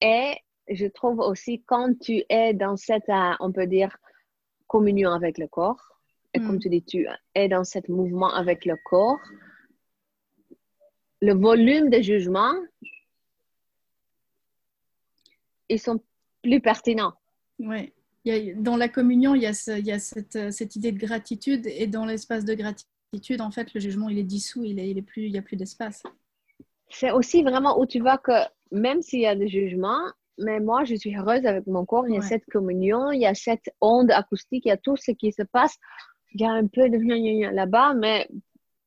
Et 0.00 0.34
je 0.68 0.86
trouve 0.86 1.20
aussi 1.20 1.62
quand 1.66 1.98
tu 1.98 2.22
es 2.28 2.54
dans 2.54 2.76
cette, 2.76 3.08
euh, 3.08 3.32
on 3.40 3.52
peut 3.52 3.66
dire, 3.66 3.96
communion 4.66 5.10
avec 5.10 5.38
le 5.38 5.48
corps, 5.48 5.98
et 6.32 6.38
comme 6.38 6.56
mm. 6.56 6.60
tu 6.60 6.68
dis, 6.68 6.82
tu 6.84 7.08
es 7.34 7.48
dans 7.48 7.64
ce 7.64 7.78
mouvement 7.90 8.32
avec 8.32 8.64
le 8.64 8.76
corps, 8.84 9.20
le 11.20 11.34
volume 11.34 11.90
de 11.90 12.00
jugement, 12.00 12.54
ils 15.68 15.80
sont 15.80 16.00
plus 16.42 16.60
pertinents. 16.60 17.14
Oui 17.58 17.92
dans 18.24 18.76
la 18.76 18.88
communion, 18.88 19.34
il 19.34 19.42
y 19.42 19.46
a, 19.46 19.50
euh, 19.50 20.50
cette, 20.50 20.76
idée 20.76 20.92
de 20.92 20.98
gratitude 20.98 21.66
et 21.66 21.86
dans 21.86 22.04
l'espace 22.04 22.44
de 22.44 22.54
gratitude, 22.54 23.40
en 23.40 23.50
fait, 23.50 23.72
le 23.74 23.80
jugement, 23.80 24.08
il 24.08 24.18
est 24.18 24.24
dissous, 24.24 24.64
il, 24.64 24.78
est, 24.78 25.02
plus, 25.02 25.26
il 25.26 25.32
n'y 25.32 25.38
a 25.38 25.42
plus 25.42 25.56
d'espace. 25.56 26.02
C'est 26.90 27.12
aussi 27.12 27.42
vraiment 27.42 27.80
où 27.80 27.86
tu 27.86 28.00
vois 28.00 28.18
que 28.18 28.32
même 28.72 29.00
s'il 29.02 29.20
y 29.20 29.26
a 29.26 29.34
des 29.34 29.48
jugements, 29.48 30.02
mais 30.38 30.60
moi, 30.60 30.84
je 30.84 30.94
suis 30.94 31.16
heureuse 31.16 31.44
avec 31.46 31.66
mon 31.66 31.84
corps, 31.84 32.08
il 32.08 32.14
y 32.14 32.18
a 32.18 32.22
cette 32.22 32.46
communion, 32.46 33.10
il 33.10 33.20
y 33.20 33.26
a 33.26 33.34
cette 33.34 33.70
onde 33.80 34.10
acoustique, 34.10 34.64
il 34.64 34.68
y 34.68 34.72
a 34.72 34.76
tout 34.76 34.96
ce 34.96 35.12
qui 35.12 35.32
se 35.32 35.42
passe. 35.42 35.76
Il 36.32 36.40
y 36.40 36.44
a 36.44 36.50
un 36.50 36.66
peu 36.66 36.88
de 36.88 37.50
là-bas, 37.50 37.94
mais 37.94 38.28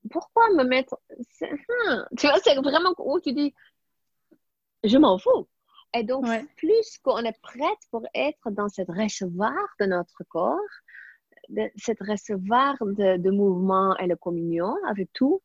pourquoi 0.09 0.43
me 0.55 0.63
mettre... 0.63 0.97
Hein, 1.41 2.05
tu 2.17 2.27
vois, 2.27 2.39
c'est 2.43 2.55
vraiment 2.55 2.93
où 2.99 3.19
tu 3.19 3.33
dis, 3.33 3.53
je 4.83 4.97
m'en 4.97 5.17
fous. 5.17 5.47
Et 5.93 6.03
donc, 6.03 6.25
plus 6.55 6.97
qu'on 7.03 7.19
est 7.19 7.39
prête 7.41 7.79
pour 7.91 8.03
être 8.15 8.49
dans 8.49 8.67
cette 8.67 8.89
recevoir 8.89 9.53
de 9.79 9.85
notre 9.85 10.23
corps, 10.27 10.59
de, 11.49 11.69
cette 11.75 11.99
recevoir 11.99 12.75
de, 12.81 13.17
de, 13.17 13.29
mouvement 13.29 13.95
et 13.97 14.07
de 14.07 14.15
communion 14.15 14.75
avec 14.87 15.11
tout, 15.13 15.41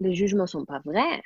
les 0.00 0.14
jugements 0.14 0.42
ne 0.42 0.48
sont 0.48 0.64
pas 0.66 0.80
vrais. 0.84 1.22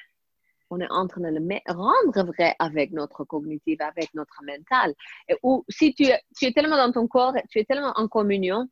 On 0.71 0.81
est 0.81 0.91
en 0.91 1.07
train 1.07 1.21
de 1.21 1.29
le 1.29 1.73
rendre 1.73 2.33
vrai 2.33 2.55
avec 2.59 2.93
notre 2.93 3.25
cognitif, 3.25 3.81
avec 3.81 4.15
notre 4.15 4.41
mental. 4.45 4.95
Et 5.29 5.37
où, 5.43 5.65
si 5.69 5.93
tu, 5.93 6.05
tu, 6.37 6.47
es 6.47 6.53
tellement 6.53 6.77
dans 6.77 6.93
ton 6.93 7.09
corps, 7.09 7.35
tu 7.51 7.59
es 7.59 7.65
tellement 7.65 7.93
en 7.97 8.09
communion, 8.09 8.69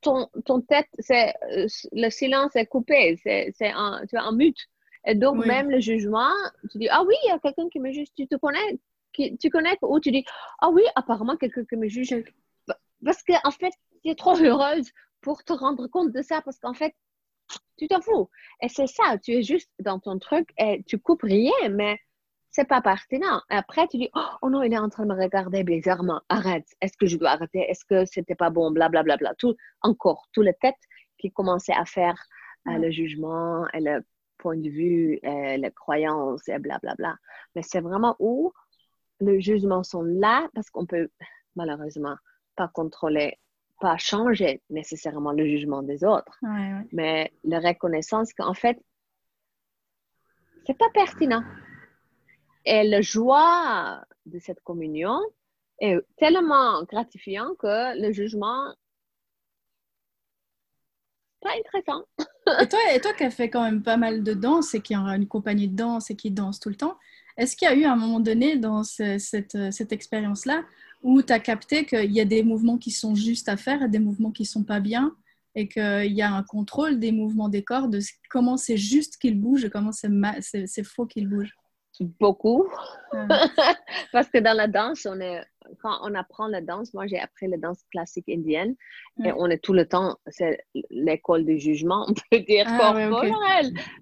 ton, 0.00 0.28
ton 0.44 0.60
tête, 0.60 0.88
c'est, 1.00 1.34
euh, 1.50 1.66
le 1.92 2.10
silence 2.10 2.54
est 2.54 2.66
coupé, 2.66 3.18
c'est, 3.22 3.52
tu 3.58 3.64
es 3.64 3.74
en 3.74 4.32
mute. 4.32 4.68
Et 5.06 5.14
donc, 5.14 5.44
même 5.44 5.70
le 5.70 5.80
jugement, 5.80 6.32
tu 6.70 6.78
dis, 6.78 6.88
ah 6.90 7.02
oui, 7.06 7.14
il 7.24 7.28
y 7.28 7.30
a 7.30 7.38
quelqu'un 7.38 7.68
qui 7.68 7.80
me 7.80 7.92
juge, 7.92 8.08
tu 8.16 8.26
te 8.26 8.36
connais, 8.36 8.78
qui, 9.12 9.36
tu 9.36 9.50
connais, 9.50 9.76
ou 9.82 10.00
tu 10.00 10.10
dis, 10.10 10.24
ah 10.60 10.70
oui, 10.70 10.82
apparemment, 10.94 11.36
quelqu'un 11.36 11.64
qui 11.64 11.76
me 11.76 11.88
juge. 11.88 12.14
Parce 13.04 13.22
qu'en 13.22 13.38
en 13.44 13.50
fait, 13.50 13.72
tu 14.02 14.10
es 14.10 14.14
trop 14.14 14.36
heureuse 14.36 14.90
pour 15.20 15.44
te 15.44 15.52
rendre 15.52 15.86
compte 15.88 16.12
de 16.12 16.22
ça, 16.22 16.40
parce 16.42 16.58
qu'en 16.58 16.74
fait, 16.74 16.94
tu 17.76 17.88
t'en 17.88 18.00
fous. 18.00 18.30
Et 18.62 18.68
c'est 18.68 18.86
ça, 18.86 19.18
tu 19.22 19.32
es 19.32 19.42
juste 19.42 19.70
dans 19.78 19.98
ton 19.98 20.18
truc 20.18 20.48
et 20.58 20.82
tu 20.84 20.98
coupes 20.98 21.22
rien, 21.22 21.52
mais 21.70 21.98
c'est 22.50 22.68
pas 22.68 22.80
pertinent. 22.80 23.42
Après, 23.50 23.86
tu 23.88 23.98
dis, 23.98 24.08
oh 24.14 24.48
non, 24.48 24.62
il 24.62 24.72
est 24.72 24.78
en 24.78 24.88
train 24.88 25.04
de 25.04 25.12
me 25.12 25.20
regarder 25.20 25.64
bizarrement. 25.64 26.22
Arrête. 26.28 26.68
Est-ce 26.80 26.96
que 26.96 27.06
je 27.06 27.16
dois 27.16 27.30
arrêter? 27.30 27.58
Est-ce 27.68 27.84
que 27.84 28.04
c'était 28.04 28.36
pas 28.36 28.50
bon? 28.50 28.70
Blablabla. 28.70 29.02
Bla, 29.02 29.16
bla, 29.16 29.30
bla. 29.30 29.34
Tout, 29.38 29.56
encore, 29.82 30.28
tout 30.32 30.42
les 30.42 30.54
têtes 30.54 30.74
qui 31.18 31.32
commençaient 31.32 31.74
à 31.74 31.84
faire 31.84 32.16
euh, 32.68 32.78
le 32.78 32.92
jugement 32.92 33.66
et 33.74 33.80
le 33.80 34.04
point 34.44 34.58
de 34.58 34.68
vue 34.68 35.18
et 35.22 35.56
les 35.56 35.70
croyances 35.70 36.46
et 36.48 36.58
blablabla. 36.58 36.94
Bla, 36.96 37.12
bla. 37.12 37.18
Mais 37.54 37.62
c'est 37.62 37.80
vraiment 37.80 38.14
où 38.18 38.52
les 39.20 39.40
jugements 39.40 39.82
sont 39.82 40.02
là 40.02 40.46
parce 40.54 40.68
qu'on 40.68 40.84
peut 40.84 41.08
malheureusement 41.56 42.16
pas 42.54 42.68
contrôler, 42.68 43.38
pas 43.80 43.96
changer 43.96 44.62
nécessairement 44.68 45.32
le 45.32 45.46
jugement 45.46 45.82
des 45.82 46.04
autres. 46.04 46.38
Mais 46.92 47.32
la 47.42 47.58
reconnaissance 47.58 48.34
qu'en 48.34 48.52
fait, 48.52 48.78
c'est 50.66 50.76
pas 50.76 50.90
pertinent. 50.92 51.44
Et 52.66 52.82
la 52.94 53.00
joie 53.00 54.04
de 54.26 54.38
cette 54.38 54.60
communion 54.60 55.18
est 55.78 55.98
tellement 56.18 56.82
gratifiant 56.84 57.54
que 57.58 57.98
le 57.98 58.12
jugement 58.12 58.74
pas 61.40 61.52
intéressant. 61.58 62.04
Et 62.60 62.68
toi, 62.68 62.78
et 62.94 63.00
toi 63.00 63.12
qui 63.14 63.24
as 63.24 63.30
fait 63.30 63.48
quand 63.48 63.62
même 63.62 63.82
pas 63.82 63.96
mal 63.96 64.22
de 64.22 64.34
danse 64.34 64.74
et 64.74 64.80
qui 64.80 64.94
a 64.94 65.00
une 65.16 65.26
compagnie 65.26 65.68
de 65.68 65.76
danse 65.76 66.10
et 66.10 66.16
qui 66.16 66.30
danse 66.30 66.60
tout 66.60 66.68
le 66.68 66.74
temps, 66.76 66.96
est-ce 67.36 67.56
qu'il 67.56 67.68
y 67.68 67.70
a 67.70 67.74
eu 67.74 67.84
un 67.84 67.96
moment 67.96 68.20
donné 68.20 68.56
dans 68.56 68.84
cette, 68.84 69.56
cette 69.72 69.92
expérience-là 69.92 70.62
où 71.02 71.22
tu 71.22 71.32
as 71.32 71.40
capté 71.40 71.84
qu'il 71.84 72.12
y 72.12 72.20
a 72.20 72.24
des 72.24 72.42
mouvements 72.42 72.78
qui 72.78 72.90
sont 72.90 73.14
justes 73.14 73.48
à 73.48 73.56
faire 73.56 73.82
et 73.82 73.88
des 73.88 73.98
mouvements 73.98 74.30
qui 74.30 74.44
sont 74.44 74.64
pas 74.64 74.80
bien 74.80 75.14
et 75.54 75.68
qu'il 75.68 76.12
y 76.12 76.22
a 76.22 76.32
un 76.32 76.42
contrôle 76.42 76.98
des 76.98 77.12
mouvements 77.12 77.48
des 77.48 77.62
corps, 77.62 77.88
de 77.88 78.00
comment 78.28 78.56
c'est 78.56 78.76
juste 78.76 79.18
qu'ils 79.18 79.40
bougent 79.40 79.64
et 79.64 79.70
comment 79.70 79.92
c'est 79.92 80.84
faux 80.84 81.06
qu'ils 81.06 81.28
bougent? 81.28 81.54
Beaucoup. 82.00 82.68
Parce 84.12 84.28
que 84.28 84.38
dans 84.38 84.56
la 84.56 84.66
danse, 84.66 85.06
on 85.06 85.20
est, 85.20 85.40
quand 85.80 85.98
on 86.02 86.14
apprend 86.14 86.48
la 86.48 86.60
danse, 86.60 86.92
moi 86.92 87.06
j'ai 87.06 87.18
appris 87.18 87.46
la 87.46 87.56
danse 87.56 87.82
classique 87.92 88.28
indienne 88.28 88.74
et 89.24 89.30
on 89.32 89.46
est 89.46 89.62
tout 89.62 89.72
le 89.72 89.86
temps, 89.86 90.16
c'est 90.26 90.58
l'école 90.90 91.44
du 91.44 91.58
jugement, 91.58 92.06
on 92.08 92.14
peut 92.14 92.40
dire 92.44 92.66
ah, 92.68 93.60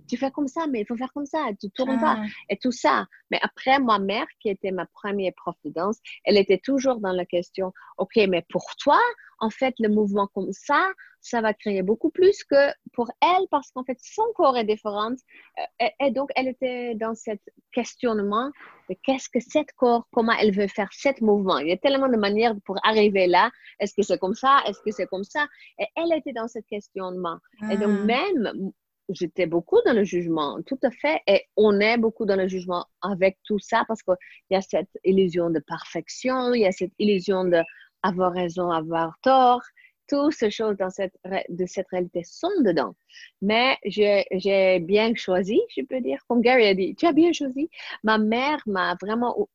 Tu 0.09 0.17
fais 0.17 0.31
comme 0.31 0.49
ça, 0.49 0.67
mais 0.67 0.81
il 0.81 0.87
faut 0.87 0.97
faire 0.97 1.13
comme 1.13 1.27
ça, 1.27 1.51
tu 1.61 1.71
tournes 1.71 2.01
pas 2.01 2.17
ah. 2.19 2.27
et 2.49 2.57
tout 2.57 2.73
ça. 2.73 3.07
Mais 3.31 3.39
après, 3.43 3.79
ma 3.79 3.99
mère, 3.99 4.27
qui 4.41 4.49
était 4.49 4.73
ma 4.73 4.87
première 4.87 5.33
prof 5.37 5.57
de 5.65 5.71
danse, 5.71 5.99
elle 6.25 6.39
était 6.39 6.59
toujours 6.59 6.99
dans 7.01 7.13
la 7.13 7.27
question, 7.27 7.73
OK, 7.99 8.17
mais 8.29 8.45
pour 8.49 8.65
toi, 8.83 9.01
en 9.43 9.51
fait, 9.51 9.75
le 9.81 9.89
mouvement 9.89 10.29
comme 10.29 10.53
ça, 10.53 10.93
ça 11.21 11.41
va 11.41 11.53
créer 11.53 11.83
beaucoup 11.83 12.11
plus 12.11 12.45
que 12.45 12.71
pour 12.93 13.11
elle 13.21 13.47
parce 13.51 13.73
qu'en 13.73 13.83
fait, 13.83 13.99
son 14.01 14.23
corps 14.37 14.57
est 14.57 14.65
différent. 14.65 15.11
Euh, 15.59 15.87
et, 16.01 16.13
donc, 16.13 16.31
elle 16.37 16.47
était 16.47 16.95
dans 16.95 17.15
ce 17.17 17.33
questionnement 17.73 18.53
de 18.89 18.97
qu'est-ce 19.03 19.29
que 19.29 19.41
cette 19.41 19.73
corps, 19.73 20.07
comment 20.13 20.33
elle 20.41 20.55
veut 20.55 20.69
faire 20.69 20.89
cet 20.93 21.21
mouvement. 21.21 21.59
Il 21.59 21.69
y 21.69 21.73
a 21.73 21.77
tellement 21.77 22.09
de 22.09 22.17
manières 22.17 22.55
pour 22.65 22.77
arriver 22.85 23.27
là. 23.27 23.51
Est-ce 23.81 23.95
que 23.95 24.03
c'est 24.03 24.19
comme 24.19 24.35
ça? 24.35 24.61
Est-ce 24.67 24.81
que 24.81 24.93
c'est 24.93 25.07
comme 25.07 25.25
ça? 25.25 25.49
Et 25.81 25.87
elle 25.97 26.17
était 26.17 26.33
dans 26.33 26.47
ce 26.47 26.61
questionnement. 26.61 27.39
Et 27.69 27.77
donc, 27.77 27.99
ah. 28.01 28.05
même, 28.05 28.73
j'étais 29.09 29.47
beaucoup 29.47 29.81
dans 29.85 29.93
le 29.93 30.05
jugement, 30.05 30.63
tout 30.67 30.79
à 30.85 30.91
fait. 30.93 31.21
Et 31.27 31.43
on 31.57 31.81
est 31.81 31.99
beaucoup 31.99 32.27
dans 32.27 32.37
le 32.37 32.47
jugement 32.47 32.87
avec 33.01 33.39
tout 33.45 33.59
ça 33.59 33.85
parce 33.89 34.03
qu'il 34.05 34.17
y 34.51 34.55
a 34.55 34.63
cette 34.63 34.91
illusion 35.05 35.51
de 35.51 35.59
perfection, 35.59 36.55
il 36.55 36.61
y 36.61 36.67
a 36.67 36.73
cette 36.73 36.93
illusion 37.01 37.45
de 37.45 37.61
avoir 38.03 38.33
raison, 38.33 38.71
avoir 38.71 39.19
tort 39.23 39.63
toutes 40.09 40.35
ces 40.35 40.51
choses 40.51 40.77
dans 40.77 40.91
cette, 40.91 41.15
de 41.49 41.67
cette 41.67 41.89
réalité 41.89 42.23
sont 42.25 42.61
dedans. 42.65 42.95
Mais 43.41 43.79
j'ai 43.85 44.81
bien 44.81 45.15
choisi, 45.15 45.61
je 45.75 45.83
peux 45.83 46.01
dire, 46.01 46.19
comme 46.29 46.43
Gary 46.43 46.67
a 46.67 46.75
dit, 46.75 46.95
tu 46.95 47.07
as 47.07 47.13
bien 47.13 47.33
choisi. 47.33 47.71
Ma 48.03 48.19
mère 48.19 48.61
m'a 48.67 48.97
vraiment, 49.01 49.49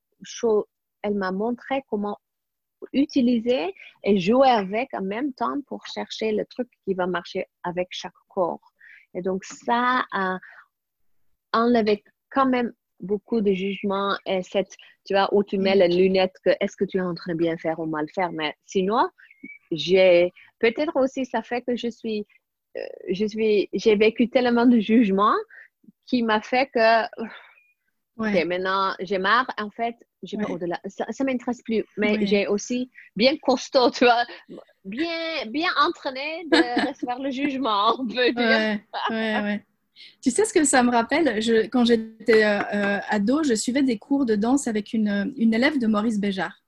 elle 1.03 1.15
m'a 1.15 1.31
montré 1.31 1.83
comment 1.87 2.17
utiliser 2.93 3.73
et 4.03 4.19
jouer 4.19 4.49
avec 4.49 4.93
en 4.93 5.01
même 5.01 5.33
temps 5.33 5.61
pour 5.67 5.85
chercher 5.87 6.31
le 6.31 6.45
truc 6.45 6.69
qui 6.85 6.93
va 6.93 7.07
marcher 7.07 7.45
avec 7.63 7.87
chaque 7.91 8.13
corps. 8.27 8.73
Et 9.13 9.21
donc 9.21 9.43
ça 9.43 10.05
a 10.11 10.39
enlevé 11.53 12.03
quand 12.29 12.45
même 12.45 12.73
beaucoup 12.99 13.41
de 13.41 13.53
jugement 13.53 14.17
et 14.25 14.41
cette, 14.43 14.75
tu 15.05 15.13
vois, 15.13 15.33
où 15.33 15.43
tu 15.43 15.57
mets 15.57 15.75
les 15.75 15.87
lunettes 15.87 16.35
que 16.43 16.51
est-ce 16.59 16.75
que 16.75 16.85
tu 16.85 16.97
es 16.97 17.01
en 17.01 17.13
train 17.13 17.33
de 17.33 17.37
bien 17.37 17.57
faire 17.57 17.79
ou 17.79 17.85
mal 17.85 18.07
faire? 18.13 18.31
Mais 18.31 18.55
sinon, 18.65 19.09
j'ai 19.71 20.33
peut-être 20.59 20.95
aussi 20.95 21.25
ça 21.25 21.41
fait 21.41 21.61
que 21.61 21.75
je 21.75 21.87
suis 21.87 22.25
euh, 22.77 22.81
je 23.09 23.25
suis 23.25 23.69
j'ai 23.73 23.95
vécu 23.95 24.29
tellement 24.29 24.65
de 24.65 24.79
jugements 24.79 25.35
qui 26.05 26.23
m'a 26.23 26.41
fait 26.41 26.67
que 26.67 27.03
ouais. 28.17 28.45
maintenant 28.45 28.93
j'ai 28.99 29.17
marre. 29.17 29.47
En 29.57 29.69
fait 29.69 29.95
j'ai 30.23 30.37
pas 30.37 30.49
au-delà 30.49 30.79
ça, 30.85 31.05
ça 31.09 31.23
m'intéresse 31.23 31.61
plus. 31.61 31.85
Mais 31.97 32.25
j'ai 32.25 32.47
aussi 32.47 32.89
bien 33.15 33.37
costaud 33.37 33.91
tu 33.91 34.05
vois 34.05 34.25
bien 34.85 35.45
bien 35.47 35.69
entraîné 35.79 36.45
de 36.45 36.57
recevoir 36.89 37.19
le 37.19 37.29
jugement 37.29 37.95
on 37.99 38.07
peut 38.07 38.31
dire 38.31 38.79
Tu 40.21 40.31
sais 40.31 40.45
ce 40.45 40.53
que 40.53 40.63
ça 40.63 40.83
me 40.83 40.91
rappelle? 40.91 41.41
Je, 41.41 41.67
Quand 41.67 41.85
j'étais 41.85 42.43
euh, 42.43 42.59
euh, 42.73 42.99
ado, 43.09 43.43
je 43.43 43.53
suivais 43.53 43.83
des 43.83 43.97
cours 43.97 44.25
de 44.25 44.35
danse 44.35 44.67
avec 44.67 44.93
une, 44.93 45.33
une 45.37 45.53
élève 45.53 45.79
de 45.79 45.87
Maurice 45.87 46.19
Béjart. 46.19 46.63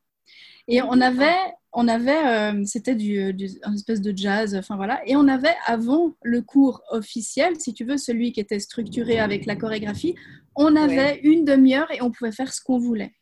Et 0.68 0.84
on 0.84 1.02
avait, 1.02 1.36
on 1.74 1.88
avait, 1.88 2.28
euh, 2.28 2.64
c'était 2.66 2.94
du, 2.94 3.34
du, 3.34 3.50
un 3.64 3.74
espèce 3.74 4.02
de 4.02 4.16
jazz, 4.16 4.56
enfin 4.56 4.76
voilà. 4.76 5.02
Et 5.08 5.16
on 5.16 5.28
avait 5.28 5.56
avant 5.66 6.16
le 6.22 6.42
cours 6.44 6.84
officiel, 6.92 7.60
si 7.60 7.74
tu 7.74 7.86
veux, 7.86 7.98
celui 7.98 8.32
qui 8.32 8.40
était 8.40 8.60
structuré 8.60 9.20
avec 9.20 9.48
la 9.48 9.56
chorégraphie, 9.56 10.16
on 10.56 10.76
avait 10.76 11.20
une 11.24 11.44
demi-heure 11.44 11.92
et 11.92 12.04
on 12.04 12.12
pouvait 12.12 12.32
faire 12.32 12.54
ce 12.54 12.62
qu'on 12.62 12.78
voulait. 12.78 13.14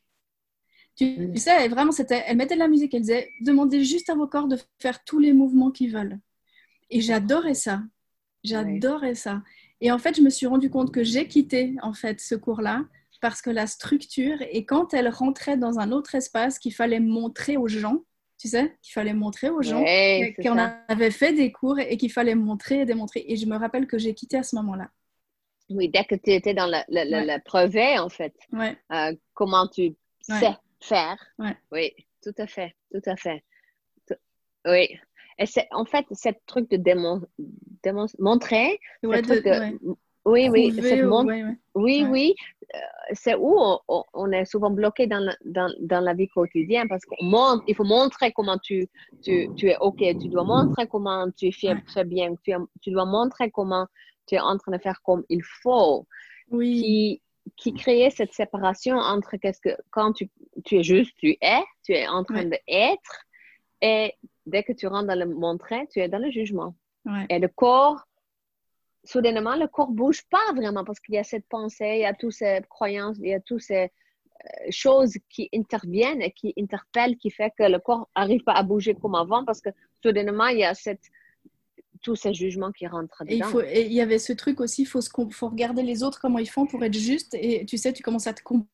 Tu, 0.97 1.29
sais, 1.35 1.67
vraiment, 1.67 1.91
c'était, 1.91 2.23
elle 2.25 2.37
mettait 2.37 2.55
de 2.55 2.59
la 2.59 2.67
musique, 2.67 2.93
elle 2.93 3.01
disait, 3.01 3.29
demandez 3.41 3.83
juste 3.83 4.09
à 4.09 4.15
vos 4.15 4.27
corps 4.27 4.47
de 4.47 4.57
faire 4.79 5.03
tous 5.05 5.19
les 5.19 5.31
mouvements 5.31 5.71
qu'ils 5.71 5.93
veulent. 5.93 6.19
Et 6.89 7.01
j'adorais 7.01 7.53
ça. 7.53 7.83
J'adorais 8.43 9.15
ça. 9.15 9.43
Et 9.81 9.91
en 9.91 9.99
fait, 9.99 10.15
je 10.15 10.21
me 10.21 10.29
suis 10.29 10.47
rendu 10.47 10.69
compte 10.69 10.91
que 10.91 11.03
j'ai 11.03 11.27
quitté 11.27 11.75
en 11.81 11.93
fait 11.93 12.19
ce 12.19 12.35
cours-là 12.35 12.83
parce 13.21 13.41
que 13.41 13.49
la 13.49 13.67
structure, 13.67 14.37
et 14.51 14.65
quand 14.65 14.93
elle 14.93 15.09
rentrait 15.09 15.57
dans 15.57 15.79
un 15.79 15.91
autre 15.91 16.15
espace 16.15 16.59
qu'il 16.59 16.73
fallait 16.73 16.99
montrer 16.99 17.57
aux 17.57 17.67
gens, 17.67 18.03
tu 18.37 18.47
sais, 18.47 18.77
qu'il 18.83 18.93
fallait 18.93 19.13
montrer 19.13 19.49
aux 19.49 19.63
gens 19.63 19.83
qu'on 19.83 20.57
avait 20.87 21.11
fait 21.11 21.33
des 21.33 21.51
cours 21.51 21.79
et 21.79 21.97
qu'il 21.97 22.11
fallait 22.11 22.35
montrer 22.35 22.81
et 22.81 22.85
démontrer. 22.85 23.25
Et 23.27 23.35
je 23.35 23.47
me 23.47 23.57
rappelle 23.57 23.87
que 23.87 23.97
j'ai 23.97 24.13
quitté 24.13 24.37
à 24.37 24.43
ce 24.43 24.55
moment-là. 24.57 24.89
Oui, 25.69 25.89
dès 25.89 26.05
que 26.05 26.15
tu 26.15 26.31
étais 26.31 26.53
dans 26.53 26.67
la, 26.67 26.85
la, 26.87 27.39
en 27.99 28.09
fait, 28.09 28.35
euh, 28.53 29.15
comment 29.33 29.67
tu 29.67 29.95
sais 30.21 30.55
faire. 30.79 31.17
Oui, 31.71 31.93
tout 32.21 32.35
à 32.37 32.47
fait, 32.47 32.75
tout 32.91 33.01
à 33.05 33.15
fait. 33.15 33.43
Oui. 34.65 34.99
Et 35.39 35.45
c'est 35.45 35.67
en 35.71 35.85
fait, 35.85 36.05
ce 36.11 36.29
truc 36.45 36.69
de 36.69 36.77
démontrer, 36.77 37.27
oui, 40.27 40.49
oui, 40.49 40.73
oui, 41.75 42.05
oui, 42.09 42.35
euh, 42.75 42.79
c'est 43.13 43.35
où 43.35 43.57
on, 43.87 44.31
est 44.31 44.43
souvent 44.43 44.69
bloqué 44.69 45.07
dans 45.07 45.19
la, 45.19 45.33
dans, 45.45 45.73
dans 45.79 46.01
la 46.01 46.13
vie 46.13 46.27
quotidienne 46.27 46.87
parce 46.89 47.03
qu'il 47.05 47.75
faut 47.75 47.83
montrer 47.85 48.33
comment 48.33 48.57
tu, 48.57 48.87
tu, 49.23 49.47
tu, 49.55 49.67
es 49.67 49.77
OK, 49.79 49.99
tu 49.99 50.27
dois 50.27 50.43
montrer 50.43 50.85
comment 50.87 51.31
tu 51.31 51.53
fais, 51.53 51.75
très 51.85 52.03
bien, 52.03 52.35
tu, 52.43 52.53
tu, 52.81 52.91
dois 52.91 53.05
montrer 53.05 53.51
comment 53.51 53.87
tu 54.27 54.35
es 54.35 54.39
en 54.39 54.57
train 54.57 54.73
de 54.73 54.79
faire 54.79 55.01
comme 55.03 55.23
il 55.29 55.41
faut. 55.43 56.05
Oui. 56.49 56.81
Qui, 56.81 57.21
qui 57.55 57.73
crée 57.73 58.09
cette 58.09 58.33
séparation 58.33 58.97
entre 58.97 59.37
qu'est-ce 59.37 59.61
que 59.61 59.77
quand 59.91 60.11
tu, 60.11 60.29
tu 60.65 60.79
es 60.79 60.83
juste, 60.83 61.15
tu 61.17 61.37
es, 61.39 61.63
tu 61.85 61.93
es 61.93 62.05
en 62.05 62.25
train 62.25 62.43
d'être, 62.43 63.25
et 63.81 64.13
dès 64.47 64.63
que 64.63 64.73
tu 64.73 64.87
rentres 64.87 65.07
dans 65.07 65.19
le 65.19 65.25
montrer, 65.25 65.87
tu 65.91 65.99
es 65.99 66.09
dans 66.09 66.19
le 66.19 66.31
jugement. 66.31 66.73
Et 67.29 67.39
le 67.39 67.47
corps 67.47 68.05
soudainement, 69.07 69.55
le 69.55 69.67
corps 69.67 69.89
bouge 69.89 70.23
pas 70.29 70.53
vraiment 70.53 70.83
parce 70.83 70.99
qu'il 70.99 71.15
y 71.15 71.17
a 71.17 71.23
cette 71.23 71.47
pensée, 71.47 71.93
il 71.95 72.01
y 72.01 72.05
a 72.05 72.13
toutes 72.13 72.33
ces 72.33 72.59
croyances, 72.69 73.17
il 73.19 73.29
y 73.29 73.33
a 73.33 73.39
toutes 73.39 73.61
ces 73.61 73.83
euh, 73.83 74.47
choses 74.69 75.13
qui 75.29 75.49
interviennent 75.53 76.21
et 76.21 76.31
qui 76.31 76.53
interpellent, 76.59 77.15
qui 77.17 77.31
fait 77.31 77.51
que 77.57 77.63
le 77.63 77.79
corps 77.79 78.09
n'arrive 78.17 78.43
pas 78.43 78.53
à 78.53 78.63
bouger 78.63 78.93
comme 78.95 79.15
avant 79.15 79.45
parce 79.45 79.61
que 79.61 79.69
soudainement, 80.03 80.47
il 80.47 80.59
y 80.59 80.65
a 80.65 80.73
cette, 80.73 81.05
tous 82.01 82.15
ces 82.15 82.33
jugements 82.33 82.71
qui 82.71 82.85
rentrent 82.85 83.23
dedans. 83.23 83.33
Et 83.33 83.37
il, 83.37 83.43
faut, 83.45 83.61
et 83.61 83.85
il 83.85 83.93
y 83.93 84.01
avait 84.01 84.19
ce 84.19 84.33
truc 84.33 84.59
aussi, 84.59 84.81
il 84.81 84.85
faut, 84.85 84.99
faut 85.01 85.49
regarder 85.49 85.83
les 85.83 86.03
autres, 86.03 86.19
comment 86.19 86.39
ils 86.39 86.49
font 86.49 86.65
pour 86.65 86.83
être 86.83 86.93
juste. 86.93 87.33
Et 87.35 87.65
tu 87.65 87.77
sais, 87.77 87.93
tu 87.93 88.03
commences 88.03 88.27
à 88.27 88.33
te 88.33 88.43
comparer. 88.43 88.69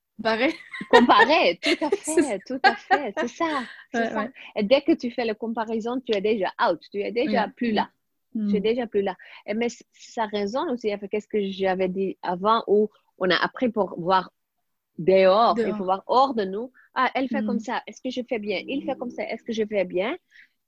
Comparer, 0.89 1.59
tout 1.61 1.85
à 1.85 1.89
fait, 1.91 2.39
tout 2.45 2.59
à 2.63 2.75
fait, 2.75 3.13
c'est 3.17 3.27
ça. 3.27 3.63
ça. 3.91 4.27
Et 4.55 4.63
dès 4.63 4.81
que 4.81 4.93
tu 4.93 5.11
fais 5.11 5.25
la 5.25 5.33
comparaison, 5.33 5.99
tu 5.99 6.15
es 6.15 6.21
déjà 6.21 6.51
out, 6.69 6.79
tu 6.91 7.01
es 7.01 7.11
déjà 7.11 7.47
plus 7.47 7.71
là. 7.71 7.89
Je 8.35 8.49
suis 8.49 8.61
déjà 8.61 8.87
plus 8.87 9.01
là. 9.01 9.15
Et, 9.45 9.53
mais 9.53 9.67
ça 9.93 10.25
résonne 10.25 10.69
aussi 10.71 10.91
avec 10.91 11.11
ce 11.13 11.27
que 11.27 11.39
j'avais 11.49 11.87
dit 11.87 12.17
avant 12.23 12.63
où 12.67 12.89
on 13.19 13.29
a 13.29 13.35
appris 13.35 13.69
pour 13.69 13.99
voir 13.99 14.31
dehors, 14.97 15.55
il 15.59 15.73
faut 15.75 15.83
voir 15.83 16.03
hors 16.07 16.33
de 16.33 16.43
nous. 16.43 16.71
Ah, 16.95 17.11
elle 17.15 17.27
fait 17.27 17.43
comme 17.43 17.59
ça. 17.59 17.81
Est-ce 17.87 18.01
que 18.01 18.09
je 18.09 18.21
fais 18.27 18.39
bien? 18.39 18.61
Il 18.67 18.83
fait 18.85 18.97
comme 18.97 19.11
ça. 19.11 19.23
Est-ce 19.23 19.43
que 19.43 19.53
je 19.53 19.63
fais 19.65 19.85
bien? 19.85 20.15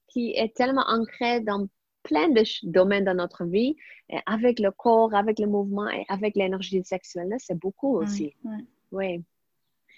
Qui 0.07 0.31
est 0.31 0.55
tellement 0.55 0.85
ancré 0.87 1.41
dans 1.41 1.67
plein 2.03 2.29
de 2.29 2.43
domaines 2.69 3.05
dans 3.05 3.15
notre 3.15 3.45
vie, 3.45 3.75
avec 4.27 4.59
le 4.59 4.71
corps, 4.71 5.13
avec 5.15 5.39
le 5.39 5.47
mouvement 5.47 5.89
et 5.89 6.05
avec 6.07 6.35
l'énergie 6.35 6.83
sexuelle, 6.83 7.33
c'est 7.39 7.57
beaucoup 7.57 7.97
aussi. 7.97 8.35
Oui. 8.91 9.23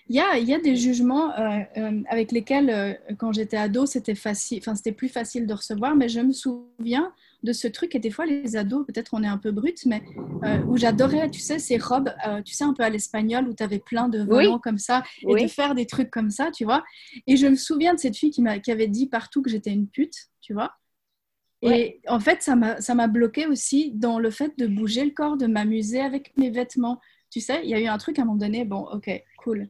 Il 0.10 0.16
y, 0.16 0.20
a, 0.20 0.38
il 0.38 0.48
y 0.48 0.54
a, 0.54 0.60
des 0.60 0.76
jugements 0.76 1.38
euh, 1.38 1.60
euh, 1.76 2.02
avec 2.10 2.32
lesquels, 2.32 2.70
euh, 2.70 2.94
quand 3.18 3.34
j'étais 3.34 3.58
ado, 3.58 3.86
c'était 3.86 4.16
facile, 4.16 4.60
enfin 4.60 4.74
c'était 4.74 4.94
plus 4.94 5.10
facile 5.10 5.46
de 5.46 5.54
recevoir, 5.54 5.96
mais 5.96 6.08
je 6.08 6.22
me 6.22 6.32
souviens 6.32 7.12
de 7.44 7.52
ce 7.52 7.68
truc 7.68 7.94
et 7.94 8.00
des 8.00 8.10
fois 8.10 8.26
les 8.26 8.56
ados, 8.56 8.86
peut-être 8.86 9.14
on 9.14 9.22
est 9.22 9.28
un 9.28 9.38
peu 9.38 9.52
brut, 9.52 9.86
mais 9.86 10.02
où 10.68 10.78
j'adorais, 10.78 11.30
tu 11.30 11.40
sais, 11.40 11.60
ces 11.60 11.78
robes, 11.78 12.14
tu 12.46 12.54
sais, 12.54 12.64
un 12.64 12.74
peu 12.74 12.84
à 12.84 12.90
l'espagnol 12.90 13.48
où 13.48 13.54
tu 13.54 13.62
avais 13.62 13.80
plein 13.80 14.10
de 14.10 14.24
volants 14.24 14.60
comme 14.60 14.78
ça 14.80 15.04
et 15.28 15.44
de 15.44 15.48
faire 15.48 15.76
des 15.76 15.86
trucs 15.86 16.10
comme 16.10 16.32
ça, 16.32 16.50
tu 16.52 16.64
vois. 16.64 16.84
Et 17.28 17.38
je 17.38 17.46
me 17.46 17.56
souviens 17.56 17.94
de 17.94 18.00
cette 18.00 18.16
fille 18.16 18.32
qui, 18.32 18.44
qui 18.64 18.72
avait 18.72 18.88
dit 18.88 19.08
partout 19.08 19.42
que 19.42 19.50
j'étais 19.50 19.72
une 19.72 19.88
pute, 19.88 20.30
tu 20.42 20.54
vois. 20.54 20.74
Et 21.62 22.02
en 22.08 22.20
fait, 22.20 22.42
ça 22.42 22.56
m'a 22.56 23.08
bloqué 23.08 23.46
aussi 23.46 23.92
dans 23.94 24.20
le 24.20 24.32
fait 24.32 24.58
de 24.58 24.68
bouger 24.68 25.06
le 25.06 25.12
corps, 25.12 25.38
de 25.38 25.48
m'amuser 25.48 26.02
avec 26.02 26.36
mes 26.38 26.50
vêtements. 26.50 27.00
Tu 27.30 27.40
sais, 27.40 27.62
il 27.64 27.70
y 27.70 27.74
a 27.74 27.80
eu 27.80 27.88
un 27.88 27.98
truc 27.98 28.20
à 28.20 28.24
un 28.24 28.26
moment 28.26 28.38
donné, 28.38 28.66
bon, 28.66 28.88
ok, 28.92 29.10
cool. 29.44 29.70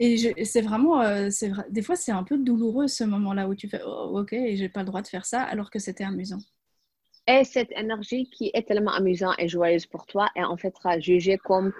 Et 0.00 0.44
c'est 0.44 0.60
vraiment, 0.60 1.02
euh, 1.02 1.28
des 1.70 1.82
fois, 1.82 1.96
c'est 1.96 2.12
un 2.12 2.22
peu 2.22 2.38
douloureux 2.38 2.86
ce 2.86 3.02
moment-là 3.04 3.48
où 3.48 3.54
tu 3.54 3.68
fais, 3.68 3.80
oh, 3.84 4.20
ok, 4.20 4.30
j'ai 4.30 4.68
pas 4.68 4.80
le 4.80 4.86
droit 4.86 5.02
de 5.02 5.08
faire 5.08 5.26
ça, 5.26 5.42
alors 5.42 5.70
que 5.70 5.80
c'était 5.80 6.04
amusant. 6.04 6.38
Et 7.26 7.44
cette 7.44 7.72
énergie 7.72 8.30
qui 8.30 8.50
est 8.54 8.66
tellement 8.66 8.92
amusante 8.92 9.34
et 9.38 9.48
joyeuse 9.48 9.86
pour 9.86 10.06
toi 10.06 10.30
est 10.36 10.44
en 10.44 10.56
fait 10.56 10.74
jugée 10.98 11.36
comme 11.36 11.72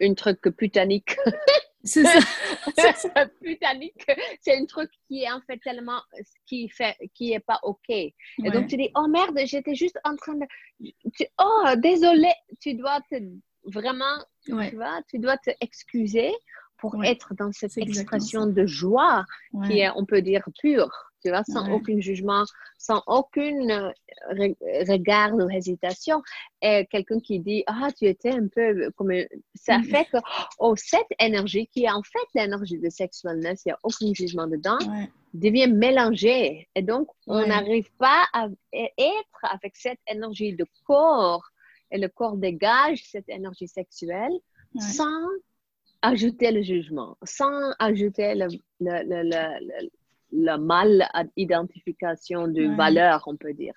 un 0.00 0.14
truc 0.14 0.40
putanique. 0.56 1.16
C'est 1.84 2.04
ça. 2.04 3.26
putanique. 3.42 4.06
C'est 4.40 4.56
un 4.56 4.66
truc 4.66 4.90
qui 5.08 5.22
est 5.22 5.30
en 5.30 5.40
fait 5.40 5.58
tellement, 5.58 6.02
qui 6.46 6.68
fait, 6.68 6.96
qui 7.14 7.32
est 7.32 7.40
pas 7.40 7.58
ok. 7.62 7.88
Et 7.88 8.14
donc 8.52 8.66
tu 8.66 8.76
dis, 8.76 8.90
oh 8.94 9.06
merde, 9.08 9.38
j'étais 9.44 9.74
juste 9.74 9.98
en 10.04 10.14
train 10.16 10.34
de, 10.34 10.46
oh 11.38 11.64
désolé, 11.76 12.30
tu 12.60 12.74
dois 12.74 13.00
te 13.10 13.16
vraiment, 13.64 14.18
tu 14.44 14.52
vois, 14.52 15.00
tu 15.08 15.18
dois 15.18 15.38
te 15.38 15.50
excuser 15.60 16.32
pour 16.80 17.04
être 17.04 17.34
dans 17.34 17.52
cette 17.52 17.76
expression 17.78 18.46
de 18.46 18.66
joie 18.66 19.24
qui 19.66 19.80
est, 19.80 19.90
on 19.94 20.04
peut 20.04 20.22
dire, 20.22 20.44
pure, 20.60 20.90
tu 21.22 21.28
vois, 21.28 21.44
sans 21.44 21.70
aucun 21.70 22.00
jugement, 22.00 22.44
sans 22.78 23.02
aucun 23.06 23.68
euh, 23.68 23.92
regard 24.88 25.34
ou 25.34 25.48
hésitation. 25.50 26.22
Et 26.62 26.86
quelqu'un 26.90 27.20
qui 27.20 27.40
dit, 27.40 27.62
ah, 27.66 27.88
tu 27.96 28.06
étais 28.06 28.30
un 28.30 28.48
peu 28.48 28.90
comme, 28.96 29.12
ça 29.54 29.78
mm. 29.78 29.84
fait 29.84 30.06
que, 30.06 30.16
oh, 30.58 30.74
cette 30.76 31.10
énergie 31.18 31.66
qui 31.66 31.84
est 31.84 31.90
en 31.90 32.02
fait 32.02 32.26
l'énergie 32.34 32.78
de 32.78 32.88
sexualness, 32.88 33.62
il 33.64 33.68
n'y 33.68 33.72
a 33.72 33.78
aucun 33.82 34.12
jugement 34.14 34.46
dedans, 34.46 34.78
devient 35.34 35.68
mélangée. 35.68 36.68
Et 36.74 36.82
donc, 36.82 37.08
on 37.26 37.46
n'arrive 37.46 37.90
pas 37.98 38.24
à 38.32 38.48
être 38.72 39.40
avec 39.42 39.76
cette 39.76 40.00
énergie 40.06 40.54
de 40.54 40.64
corps 40.86 41.44
et 41.90 41.98
le 41.98 42.08
corps 42.08 42.36
dégage 42.36 43.02
cette 43.04 43.28
énergie 43.28 43.68
sexuelle 43.68 44.32
sans 44.78 45.26
ajouter 46.02 46.50
le 46.50 46.62
jugement, 46.62 47.16
sans 47.24 47.72
ajouter 47.78 48.34
le, 48.34 48.46
le, 48.80 49.02
le, 49.04 49.90
le 50.32 50.56
mal 50.56 51.08
identification 51.36 52.48
de 52.48 52.74
valeur, 52.76 53.22
on 53.26 53.36
peut 53.36 53.52
dire. 53.52 53.74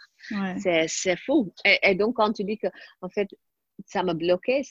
C'est 0.57 1.17
fou. 1.17 1.53
Et, 1.65 1.95
donc, 1.95 2.15
quand 2.15 2.33
tu 2.33 2.43
dis 2.43 2.57
que, 2.57 2.67
en 3.01 3.09
fait, 3.09 3.29
ça 3.85 4.03
m'a 4.03 4.13
bloqué, 4.13 4.61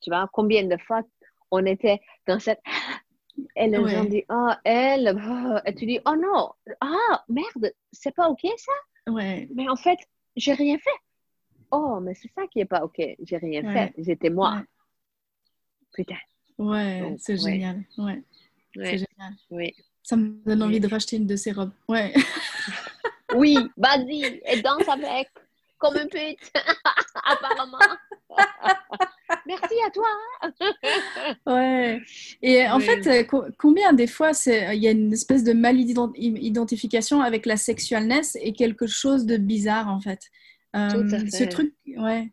tu 0.00 0.10
vois, 0.10 0.28
combien 0.32 0.64
de 0.64 0.76
fois 0.76 1.02
on 1.50 1.64
était 1.66 2.00
dans 2.26 2.38
cette. 2.38 2.60
Et 3.56 3.68
les 3.68 3.88
gens 3.88 4.04
disent, 4.04 4.24
oh, 4.30 4.50
elle, 4.64 5.16
oh, 5.16 5.58
et 5.64 5.74
tu 5.74 5.86
dis, 5.86 6.00
oh 6.06 6.16
non, 6.16 6.50
ah, 6.80 7.24
merde, 7.28 7.72
c'est 7.92 8.14
pas 8.14 8.28
OK 8.28 8.40
ça? 8.56 9.12
Ouais. 9.12 9.48
Mais 9.54 9.68
en 9.68 9.76
fait, 9.76 9.98
j'ai 10.36 10.54
rien 10.54 10.76
fait. 10.76 10.90
Oh, 11.70 12.00
mais 12.00 12.14
c'est 12.14 12.30
ça 12.34 12.46
qui 12.48 12.60
est 12.60 12.64
pas 12.64 12.84
OK. 12.84 13.00
J'ai 13.22 13.36
rien 13.36 13.62
fait. 13.72 13.94
J'étais 13.98 14.30
moi. 14.30 14.62
Putain. 15.92 16.16
Ouais, 16.58 17.16
c'est 17.18 17.36
génial. 17.36 17.82
Ouais. 17.96 18.22
C'est 18.74 18.98
génial. 18.98 19.34
Oui. 19.50 19.74
Ça 20.02 20.16
me 20.16 20.42
donne 20.44 20.62
envie 20.62 20.80
de 20.80 20.88
racheter 20.88 21.16
une 21.16 21.26
de 21.26 21.36
ces 21.36 21.52
robes. 21.52 21.72
Ouais. 21.88 22.12
oui, 23.34 23.56
vas-y, 23.76 24.40
et 24.46 24.62
danse 24.62 24.88
avec, 24.88 25.28
comme 25.78 25.96
un 25.96 26.06
pute, 26.06 26.52
apparemment. 27.24 27.78
Merci 29.46 29.74
à 29.86 29.90
toi. 29.90 30.08
ouais. 31.46 32.00
Et 32.42 32.66
en 32.68 32.80
fait, 32.80 33.26
combien 33.58 33.92
des 33.92 34.06
fois 34.06 34.32
il 34.46 34.82
y 34.82 34.88
a 34.88 34.90
une 34.90 35.12
espèce 35.12 35.44
de 35.44 35.52
mal 35.52 35.78
identification 35.78 37.20
avec 37.20 37.46
la 37.46 37.56
sexualness 37.56 38.36
et 38.40 38.52
quelque 38.52 38.86
chose 38.86 39.26
de 39.26 39.36
bizarre 39.36 39.88
en 39.88 40.00
fait. 40.00 40.20
Euh, 40.76 40.90
Tout 40.90 41.14
à 41.14 41.18
fait. 41.20 41.30
Ce 41.30 41.44
truc, 41.44 41.74
ouais 41.86 42.30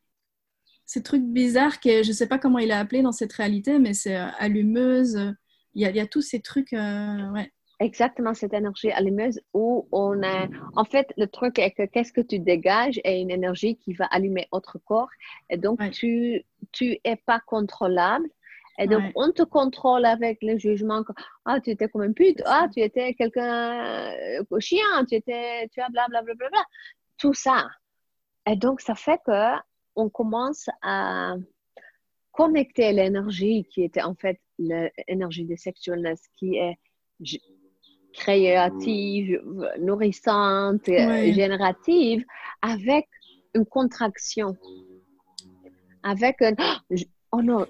ce 0.85 0.99
truc 0.99 1.23
bizarre 1.23 1.79
que 1.79 2.03
je 2.03 2.09
ne 2.09 2.13
sais 2.13 2.27
pas 2.27 2.37
comment 2.37 2.59
il 2.59 2.71
a 2.71 2.79
appelé 2.79 3.01
dans 3.01 3.11
cette 3.11 3.33
réalité, 3.33 3.79
mais 3.79 3.93
c'est 3.93 4.15
euh, 4.15 4.27
allumeuse. 4.37 5.33
Il 5.73 5.81
y, 5.81 5.85
a, 5.85 5.89
il 5.89 5.95
y, 5.95 5.99
a, 5.99 6.07
tous 6.07 6.21
ces 6.21 6.41
trucs. 6.41 6.73
Euh, 6.73 7.31
ouais. 7.31 7.51
Exactement, 7.81 8.33
cette 8.33 8.53
énergie 8.53 8.91
allumeuse 8.91 9.41
où 9.53 9.87
on 9.91 10.23
a. 10.23 10.47
En 10.75 10.85
fait, 10.85 11.11
le 11.17 11.27
truc 11.27 11.59
est 11.59 11.71
que 11.71 11.85
qu'est-ce 11.85 12.13
que 12.13 12.21
tu 12.21 12.39
dégages 12.39 13.01
est 13.03 13.19
une 13.19 13.31
énergie 13.31 13.75
qui 13.75 13.93
va 13.93 14.05
allumer 14.05 14.47
autre 14.51 14.79
corps. 14.85 15.09
Et 15.49 15.57
donc, 15.57 15.79
tu 15.91 16.45
tu 16.71 16.97
es 17.03 17.15
pas 17.17 17.41
contrôlable. 17.41 18.29
Et 18.77 18.87
donc, 18.87 19.03
on 19.15 19.31
te 19.31 19.41
contrôle 19.41 20.05
avec 20.05 20.39
le 20.41 20.57
jugement 20.57 21.03
que 21.03 21.13
ah, 21.45 21.61
tu 21.61 21.69
étais 21.69 21.87
comme 21.87 22.01
un 22.01 22.11
pute, 22.11 22.41
ah, 22.45 22.67
tu 22.73 22.81
étais 22.81 23.13
quelqu'un 23.13 24.11
euh, 24.41 24.59
chien, 24.59 25.05
tu 25.07 25.15
étais, 25.15 25.69
tu 25.73 25.79
as 25.79 25.89
blablabla. 25.89 26.33
Bla, 26.33 26.35
bla, 26.35 26.49
bla, 26.49 26.65
Tout 27.17 27.33
ça. 27.33 27.67
Et 28.45 28.57
donc, 28.57 28.81
ça 28.81 28.95
fait 28.95 29.19
que 29.25 29.31
on 29.95 30.09
commence 30.09 30.69
à 30.81 31.35
connecter 32.31 32.91
l'énergie 32.91 33.65
qui 33.69 33.83
était 33.83 34.01
en 34.01 34.15
fait 34.15 34.39
l'énergie 34.57 35.45
de 35.45 35.55
sexualness 35.55 36.21
qui 36.37 36.55
est 36.55 36.77
créative, 38.13 39.41
nourrissante, 39.79 40.85
générative, 40.85 42.23
avec 42.61 43.07
une 43.53 43.65
contraction, 43.65 44.55
avec 46.03 46.41
un 46.41 46.53
oh 47.31 47.41
non, 47.41 47.65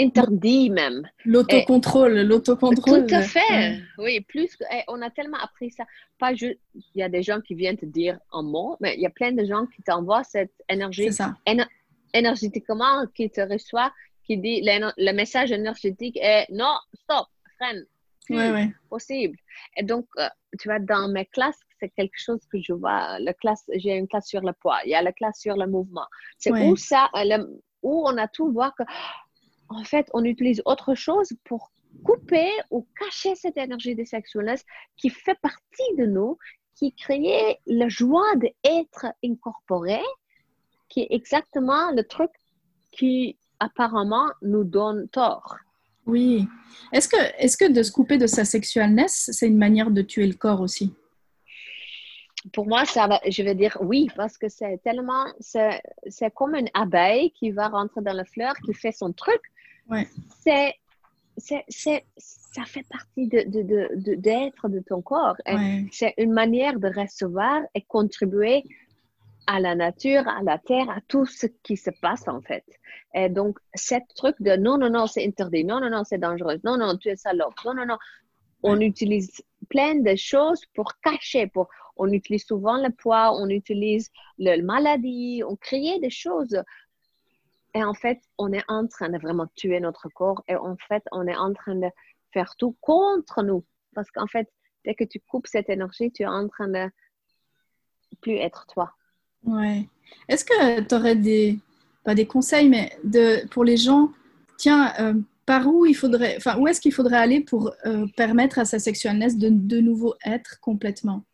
interdit 0.00 0.70
même. 0.70 1.08
L'autocontrôle, 1.24 2.20
l'autocontrôle. 2.22 3.06
Tout 3.06 3.14
à 3.14 3.22
fait, 3.22 3.80
oui. 3.98 4.20
Plus, 4.20 4.56
on 4.88 5.00
a 5.02 5.10
tellement 5.10 5.38
appris 5.38 5.70
ça. 5.70 5.84
Pas 6.18 6.34
juste, 6.34 6.58
il 6.74 7.00
y 7.00 7.02
a 7.02 7.08
des 7.08 7.22
gens 7.22 7.40
qui 7.40 7.54
viennent 7.54 7.76
te 7.76 7.86
dire 7.86 8.18
un 8.32 8.42
mot, 8.42 8.76
mais 8.80 8.94
il 8.94 9.00
y 9.00 9.06
a 9.06 9.10
plein 9.10 9.32
de 9.32 9.44
gens 9.44 9.66
qui 9.66 9.82
t'envoient 9.82 10.24
cette 10.24 10.54
énergie 10.68 11.12
ça. 11.12 11.34
énergétiquement, 12.14 13.06
qui 13.14 13.30
te 13.30 13.40
reçoit, 13.40 13.92
qui 14.24 14.38
dit 14.38 14.60
le, 14.62 15.12
message 15.12 15.52
énergétique 15.52 16.18
est 16.20 16.46
non, 16.50 16.76
stop, 16.94 17.26
freine. 17.56 17.84
Oui, 18.30 18.70
possible. 18.90 19.38
Et 19.76 19.82
donc, 19.82 20.06
euh, 20.18 20.28
tu 20.58 20.68
vois, 20.68 20.78
dans 20.78 21.08
mes 21.08 21.24
classes, 21.24 21.60
c'est 21.80 21.88
quelque 21.90 22.18
chose 22.18 22.40
que 22.52 22.60
je 22.60 22.74
vois. 22.74 23.18
La 23.20 23.32
classe, 23.32 23.64
j'ai 23.74 23.96
une 23.96 24.06
classe 24.06 24.28
sur 24.28 24.42
le 24.42 24.52
poids, 24.52 24.80
il 24.84 24.90
y 24.90 24.94
a 24.94 25.00
la 25.00 25.12
classe 25.12 25.40
sur 25.40 25.56
le 25.56 25.66
mouvement. 25.66 26.06
C'est 26.36 26.52
où 26.52 26.76
ça, 26.76 27.08
où 27.82 28.06
on 28.06 28.16
a 28.18 28.28
tout 28.28 28.52
voir 28.52 28.74
que 28.74 28.82
en 29.68 29.84
fait, 29.84 30.08
on 30.14 30.24
utilise 30.24 30.62
autre 30.64 30.94
chose 30.94 31.32
pour 31.44 31.70
couper 32.04 32.50
ou 32.70 32.86
cacher 32.98 33.34
cette 33.34 33.56
énergie 33.56 33.94
de 33.94 34.04
sexualness 34.04 34.64
qui 34.96 35.10
fait 35.10 35.38
partie 35.40 35.96
de 35.98 36.06
nous, 36.06 36.38
qui 36.74 36.92
crée 36.94 37.58
la 37.66 37.88
joie 37.88 38.34
d'être 38.36 39.06
incorporé, 39.24 40.00
qui 40.88 41.00
est 41.00 41.08
exactement 41.10 41.90
le 41.92 42.04
truc 42.04 42.30
qui 42.92 43.36
apparemment 43.60 44.28
nous 44.42 44.64
donne 44.64 45.08
tort. 45.08 45.56
Oui. 46.06 46.46
Est-ce 46.92 47.08
que, 47.08 47.16
est 47.16 47.58
que 47.58 47.70
de 47.70 47.82
se 47.82 47.92
couper 47.92 48.16
de 48.16 48.26
sa 48.26 48.44
sexualness, 48.44 49.30
c'est 49.32 49.46
une 49.46 49.58
manière 49.58 49.90
de 49.90 50.02
tuer 50.02 50.26
le 50.26 50.34
corps 50.34 50.60
aussi? 50.60 50.94
Pour 52.52 52.66
moi, 52.66 52.84
ça 52.84 53.20
je 53.28 53.42
vais 53.42 53.54
dire 53.54 53.76
oui, 53.80 54.08
parce 54.16 54.38
que 54.38 54.48
c'est 54.48 54.78
tellement, 54.82 55.26
c'est 55.40 56.34
comme 56.34 56.54
une 56.54 56.70
abeille 56.72 57.32
qui 57.32 57.50
va 57.50 57.68
rentrer 57.68 58.00
dans 58.00 58.12
la 58.12 58.24
fleur, 58.24 58.54
qui 58.64 58.72
fait 58.72 58.92
son 58.92 59.12
truc, 59.12 59.40
c'est, 60.44 60.74
c'est, 61.36 62.04
ça 62.16 62.64
fait 62.64 62.86
partie 62.88 63.28
de, 63.28 63.44
de, 63.46 64.14
d'être 64.14 64.68
de, 64.68 64.80
ton 64.80 65.02
corps. 65.02 65.36
C'est 65.92 66.14
une 66.18 66.32
manière 66.32 66.78
de 66.78 66.88
recevoir 66.88 67.62
et 67.74 67.82
contribuer 67.82 68.64
à 69.46 69.60
la 69.60 69.74
nature, 69.74 70.28
à 70.28 70.42
la 70.42 70.58
terre, 70.58 70.90
à 70.90 71.00
tout 71.08 71.24
ce 71.24 71.46
qui 71.62 71.76
se 71.76 71.90
passe 72.02 72.28
en 72.28 72.42
fait. 72.42 72.64
Et 73.14 73.30
donc, 73.30 73.58
ce 73.74 73.94
truc 74.14 74.36
de 74.40 74.56
non, 74.56 74.76
non, 74.76 74.90
non, 74.90 75.06
c'est 75.06 75.26
interdit, 75.26 75.64
non, 75.64 75.80
non, 75.80 75.88
non, 75.88 76.04
c'est 76.04 76.18
dangereux, 76.18 76.60
non, 76.64 76.76
non, 76.76 76.96
tu 76.98 77.08
es 77.08 77.16
salope, 77.16 77.54
non, 77.64 77.74
non, 77.74 77.86
non. 77.86 77.98
On 78.62 78.80
utilise 78.80 79.42
plein 79.70 79.94
de 79.94 80.16
choses 80.16 80.60
pour 80.74 80.92
cacher, 81.00 81.46
pour 81.46 81.68
on 81.98 82.12
utilise 82.12 82.44
souvent 82.44 82.76
le 82.76 82.90
poids, 82.90 83.34
on 83.40 83.48
utilise 83.48 84.10
la 84.38 84.56
maladie, 84.62 85.42
on 85.46 85.56
crée 85.56 85.98
des 86.00 86.10
choses. 86.10 86.62
Et 87.78 87.84
en 87.84 87.94
fait, 87.94 88.18
on 88.38 88.52
est 88.52 88.64
en 88.66 88.88
train 88.88 89.08
de 89.08 89.18
vraiment 89.18 89.46
tuer 89.54 89.78
notre 89.78 90.08
corps 90.08 90.42
et 90.48 90.56
en 90.56 90.76
fait, 90.88 91.04
on 91.12 91.28
est 91.28 91.36
en 91.36 91.54
train 91.54 91.76
de 91.76 91.86
faire 92.32 92.56
tout 92.56 92.76
contre 92.80 93.44
nous. 93.44 93.64
Parce 93.94 94.10
qu'en 94.10 94.26
fait, 94.26 94.48
dès 94.84 94.96
que 94.96 95.04
tu 95.04 95.20
coupes 95.20 95.46
cette 95.46 95.68
énergie, 95.68 96.10
tu 96.10 96.24
es 96.24 96.26
en 96.26 96.48
train 96.48 96.66
de 96.66 96.90
plus 98.20 98.34
être 98.34 98.66
toi. 98.66 98.90
Ouais. 99.44 99.88
Est-ce 100.28 100.44
que 100.44 100.80
tu 100.80 100.92
aurais 100.92 101.14
des, 101.14 101.60
pas 102.02 102.16
des 102.16 102.26
conseils, 102.26 102.68
mais 102.68 102.98
de, 103.04 103.46
pour 103.46 103.62
les 103.62 103.76
gens, 103.76 104.10
tiens, 104.56 104.92
euh, 104.98 105.14
par 105.46 105.68
où 105.68 105.86
il 105.86 105.94
faudrait, 105.94 106.34
enfin, 106.36 106.58
où 106.58 106.66
est-ce 106.66 106.80
qu'il 106.80 106.92
faudrait 106.92 107.18
aller 107.18 107.42
pour 107.42 107.72
euh, 107.86 108.08
permettre 108.16 108.58
à 108.58 108.64
sa 108.64 108.80
sexualness 108.80 109.38
de 109.38 109.50
de 109.50 109.78
nouveau 109.78 110.16
être 110.24 110.58
complètement? 110.58 111.24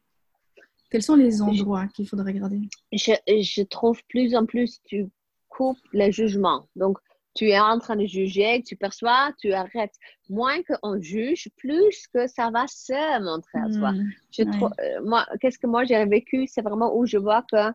Quels 0.91 1.03
sont 1.03 1.17
les 1.17 1.41
endroits 1.41 1.87
qu'il 1.87 2.07
faudrait 2.07 2.33
regarder? 2.33 2.61
Je, 2.93 3.15
je, 3.27 3.63
trouve 3.63 3.99
plus 4.11 4.37
en 4.37 4.45
plus 4.45 4.83
tu 4.85 5.07
coupes 5.57 5.79
le 5.93 6.11
jugement. 6.11 6.67
Donc, 6.77 6.99
tu 7.35 7.49
es 7.49 7.59
en 7.59 7.79
train 7.81 7.97
de 7.97 8.07
juger, 8.07 8.63
tu 8.63 8.77
perçois, 8.77 9.33
tu 9.41 9.53
arrêtes. 9.53 9.95
Moins 10.29 10.63
qu'on 10.63 11.01
juge, 11.01 11.49
plus 11.57 12.07
que 12.13 12.27
ça 12.29 12.51
va 12.51 12.67
se 12.69 13.21
montrer 13.23 13.59
à 13.59 13.69
toi. 13.77 13.93
Hmm, 13.93 14.11
je 14.31 14.43
euh, 14.43 15.05
moi, 15.05 15.27
qu'est-ce 15.41 15.59
que 15.59 15.67
moi 15.67 15.85
j'ai 15.85 16.05
vécu, 16.07 16.47
c'est 16.47 16.63
vraiment 16.63 16.97
où 16.97 17.07
je 17.07 17.19
vois 17.19 17.45
qu'il 17.51 17.75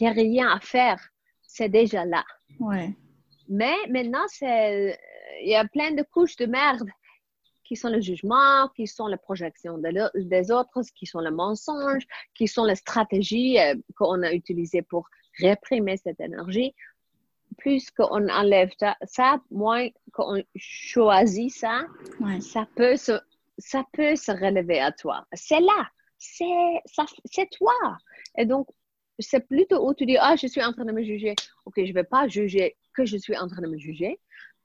n'y 0.00 0.06
a 0.06 0.12
rien 0.12 0.48
à 0.48 0.60
faire. 0.60 1.00
C'est 1.42 1.68
déjà 1.68 2.04
là. 2.04 2.24
Ouais. 2.60 2.94
Mais 3.48 3.74
maintenant, 3.88 4.24
c'est 4.28 4.96
il 5.42 5.50
y 5.50 5.56
a 5.56 5.64
plein 5.64 5.92
de 5.92 6.02
couches 6.02 6.36
de 6.36 6.46
merde 6.46 6.88
qui 7.64 7.76
sont 7.76 7.88
le 7.88 8.00
jugement, 8.00 8.68
qui 8.76 8.86
sont 8.86 9.08
la 9.08 9.16
projection 9.16 9.78
des 9.78 10.50
autres, 10.50 10.80
qui 10.94 11.06
sont 11.06 11.20
le 11.20 11.30
mensonge, 11.30 12.06
qui 12.34 12.46
sont 12.46 12.64
les 12.64 12.76
stratégies 12.76 13.58
euh, 13.58 13.74
qu'on 13.96 14.22
a 14.22 14.32
utilisées 14.32 14.82
pour 14.82 15.08
réprimer 15.40 15.96
cette 15.96 16.20
énergie. 16.20 16.74
Plus 17.58 17.90
qu'on 17.90 18.28
enlève 18.28 18.70
ça, 19.04 19.40
moins 19.50 19.88
qu'on 20.12 20.42
choisit 20.56 21.50
ça, 21.50 21.86
ça, 22.40 22.66
peut 22.74 22.96
se, 22.96 23.12
ça 23.58 23.84
peut 23.92 24.16
se 24.16 24.32
relever 24.32 24.80
à 24.80 24.92
toi. 24.92 25.26
C'est 25.32 25.60
là, 25.60 25.88
c'est 26.18 27.50
toi. 27.50 27.72
Et 28.38 28.46
donc, 28.46 28.68
c'est 29.18 29.46
plutôt 29.46 29.86
où 29.86 29.94
tu 29.94 30.06
dis, 30.06 30.16
ah, 30.18 30.36
je 30.36 30.46
suis 30.46 30.62
en 30.62 30.72
train 30.72 30.84
de 30.84 30.92
me 30.92 31.02
juger. 31.02 31.34
OK, 31.66 31.74
je 31.76 31.82
ne 31.82 31.92
vais 31.92 32.04
pas 32.04 32.28
juger 32.28 32.76
que 32.94 33.04
je 33.04 33.16
suis 33.16 33.36
en 33.36 33.48
train 33.48 33.62
de 33.62 33.68
me 33.68 33.78
juger. 33.78 34.18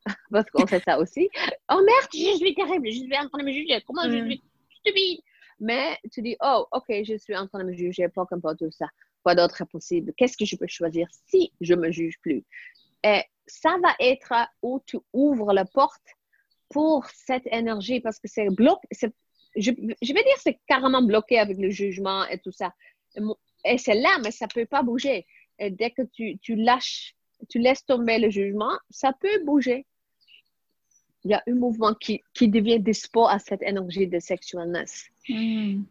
parce 0.32 0.50
qu'on 0.50 0.68
fait 0.68 0.84
ça 0.84 1.00
aussi. 1.00 1.30
Oh 1.72 1.82
merde, 1.84 2.08
je 2.14 2.38
suis 2.38 2.56
terrible, 2.56 2.88
je 2.88 3.00
suis 3.00 3.18
en 3.18 3.30
train 3.30 3.40
de 3.40 3.46
me 3.46 3.52
juger, 3.52 3.82
comment 3.86 4.10
je 4.10 4.24
suis 4.26 4.44
stupide? 4.80 5.22
Mais 5.60 5.98
tu 6.12 6.22
dis, 6.22 6.36
oh, 6.42 6.68
ok, 6.72 6.86
je 7.04 7.18
suis 7.18 7.36
en 7.36 7.48
train 7.48 7.60
de 7.60 7.64
me 7.64 7.74
juger, 7.74 8.08
pas 8.10 8.26
qu'importe 8.26 8.60
tout 8.60 8.72
ça. 8.72 8.88
Quoi 9.28 9.36
d'autre 9.36 9.62
est 9.62 9.70
possible? 9.70 10.14
Qu'est-ce 10.16 10.38
que 10.38 10.46
je 10.46 10.56
peux 10.56 10.68
choisir 10.70 11.06
si 11.26 11.52
je 11.60 11.74
me 11.74 11.92
juge 11.92 12.18
plus? 12.22 12.46
Et 13.04 13.24
ça 13.46 13.76
va 13.84 13.94
être 14.00 14.32
où 14.62 14.82
tu 14.86 15.00
ouvres 15.12 15.52
la 15.52 15.66
porte 15.66 16.08
pour 16.70 17.06
cette 17.10 17.46
énergie 17.52 18.00
parce 18.00 18.20
que 18.20 18.30
c'est 18.30 18.48
bloqué. 18.50 18.88
Je, 19.58 19.72
je 20.02 20.14
vais 20.14 20.24
dire 20.24 20.38
c'est 20.38 20.58
carrément 20.66 21.02
bloqué 21.02 21.40
avec 21.40 21.58
le 21.58 21.70
jugement 21.70 22.26
et 22.28 22.40
tout 22.40 22.54
ça. 22.54 22.74
Et 23.66 23.78
c'est 23.78 23.96
là, 23.96 24.18
mais 24.24 24.32
ça 24.32 24.48
peut 24.48 24.66
pas 24.66 24.82
bouger. 24.82 25.26
Et 25.60 25.72
dès 25.72 25.92
que 25.92 26.04
tu, 26.04 26.38
tu 26.38 26.56
lâches, 26.56 27.14
tu 27.50 27.60
laisses 27.60 27.84
tomber 27.84 28.20
le 28.20 28.30
jugement, 28.30 28.80
ça 28.90 29.12
peut 29.12 29.44
bouger 29.44 29.86
il 31.26 31.32
y 31.32 31.34
a 31.34 31.44
un 31.46 31.56
mouvement 31.56 31.94
qui, 31.94 32.24
qui 32.34 32.48
devient 32.48 32.80
dispo 32.80 33.28
à 33.28 33.40
cette 33.40 33.62
énergie 33.62 34.08
de 34.08 34.20
sexualness. 34.20 35.08
Hmm. 35.28 35.84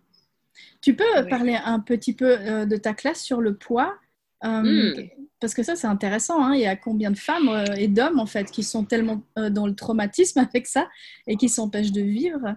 Tu 0.81 0.95
peux 0.95 1.05
parler 1.29 1.59
un 1.63 1.81
petit 1.81 2.15
peu 2.15 2.39
euh, 2.39 2.67
de 2.67 2.77
ta 2.77 2.95
classe 2.95 3.23
sur 3.23 3.41
le 3.41 3.57
poids 3.57 3.97
euh, 4.45 4.63
hmm. 4.63 5.09
Parce 5.41 5.55
que 5.55 5.63
ça, 5.63 5.77
c'est 5.77 5.87
intéressant. 5.87 6.43
Hein. 6.43 6.55
Il 6.55 6.61
y 6.61 6.67
a 6.67 6.77
combien 6.77 7.11
de 7.11 7.19
femmes 7.19 7.49
euh, 7.49 7.65
et 7.77 7.89
d'hommes, 7.89 8.19
en 8.19 8.27
fait, 8.27 8.51
qui 8.51 8.63
sont 8.63 8.85
tellement 8.85 9.23
dans 9.37 9.67
le 9.67 9.75
traumatisme 9.75 10.39
avec 10.53 10.67
ça 10.67 10.89
et 11.27 11.37
qui 11.37 11.49
s'empêchent 11.49 11.93
de 11.93 12.03
vivre, 12.03 12.55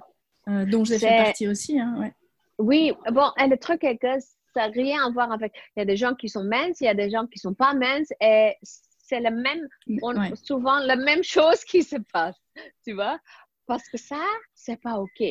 dont 0.47 0.83
j'ai 0.83 0.97
fait 0.97 1.23
partie 1.23 1.47
aussi. 1.47 1.79
Hein, 1.79 1.95
ouais. 1.99 2.13
Oui, 2.57 2.93
bon, 3.11 3.31
le 3.37 3.55
truc 3.55 3.83
est 3.83 3.97
que 3.97 4.19
ça 4.53 4.67
n'a 4.67 4.73
rien 4.73 5.05
à 5.05 5.09
voir 5.09 5.31
avec. 5.31 5.53
Il 5.75 5.79
y 5.79 5.81
a 5.81 5.85
des 5.85 5.97
gens 5.97 6.15
qui 6.15 6.29
sont 6.29 6.43
minces, 6.43 6.81
il 6.81 6.85
y 6.85 6.89
a 6.89 6.93
des 6.93 7.09
gens 7.09 7.25
qui 7.25 7.37
ne 7.37 7.49
sont 7.49 7.53
pas 7.53 7.73
minces 7.73 8.11
et 8.21 8.55
c'est 9.09 9.19
le 9.19 9.31
même, 9.31 9.67
souvent 10.35 10.79
la 10.79 10.95
même 10.95 11.23
chose 11.23 11.63
qui 11.65 11.83
se 11.83 11.97
passe, 12.13 12.37
tu 12.85 12.93
vois, 12.93 13.19
parce 13.65 13.87
que 13.89 13.97
ça, 13.97 14.21
c'est 14.53 14.79
pas 14.81 14.99
OK. 14.99 15.23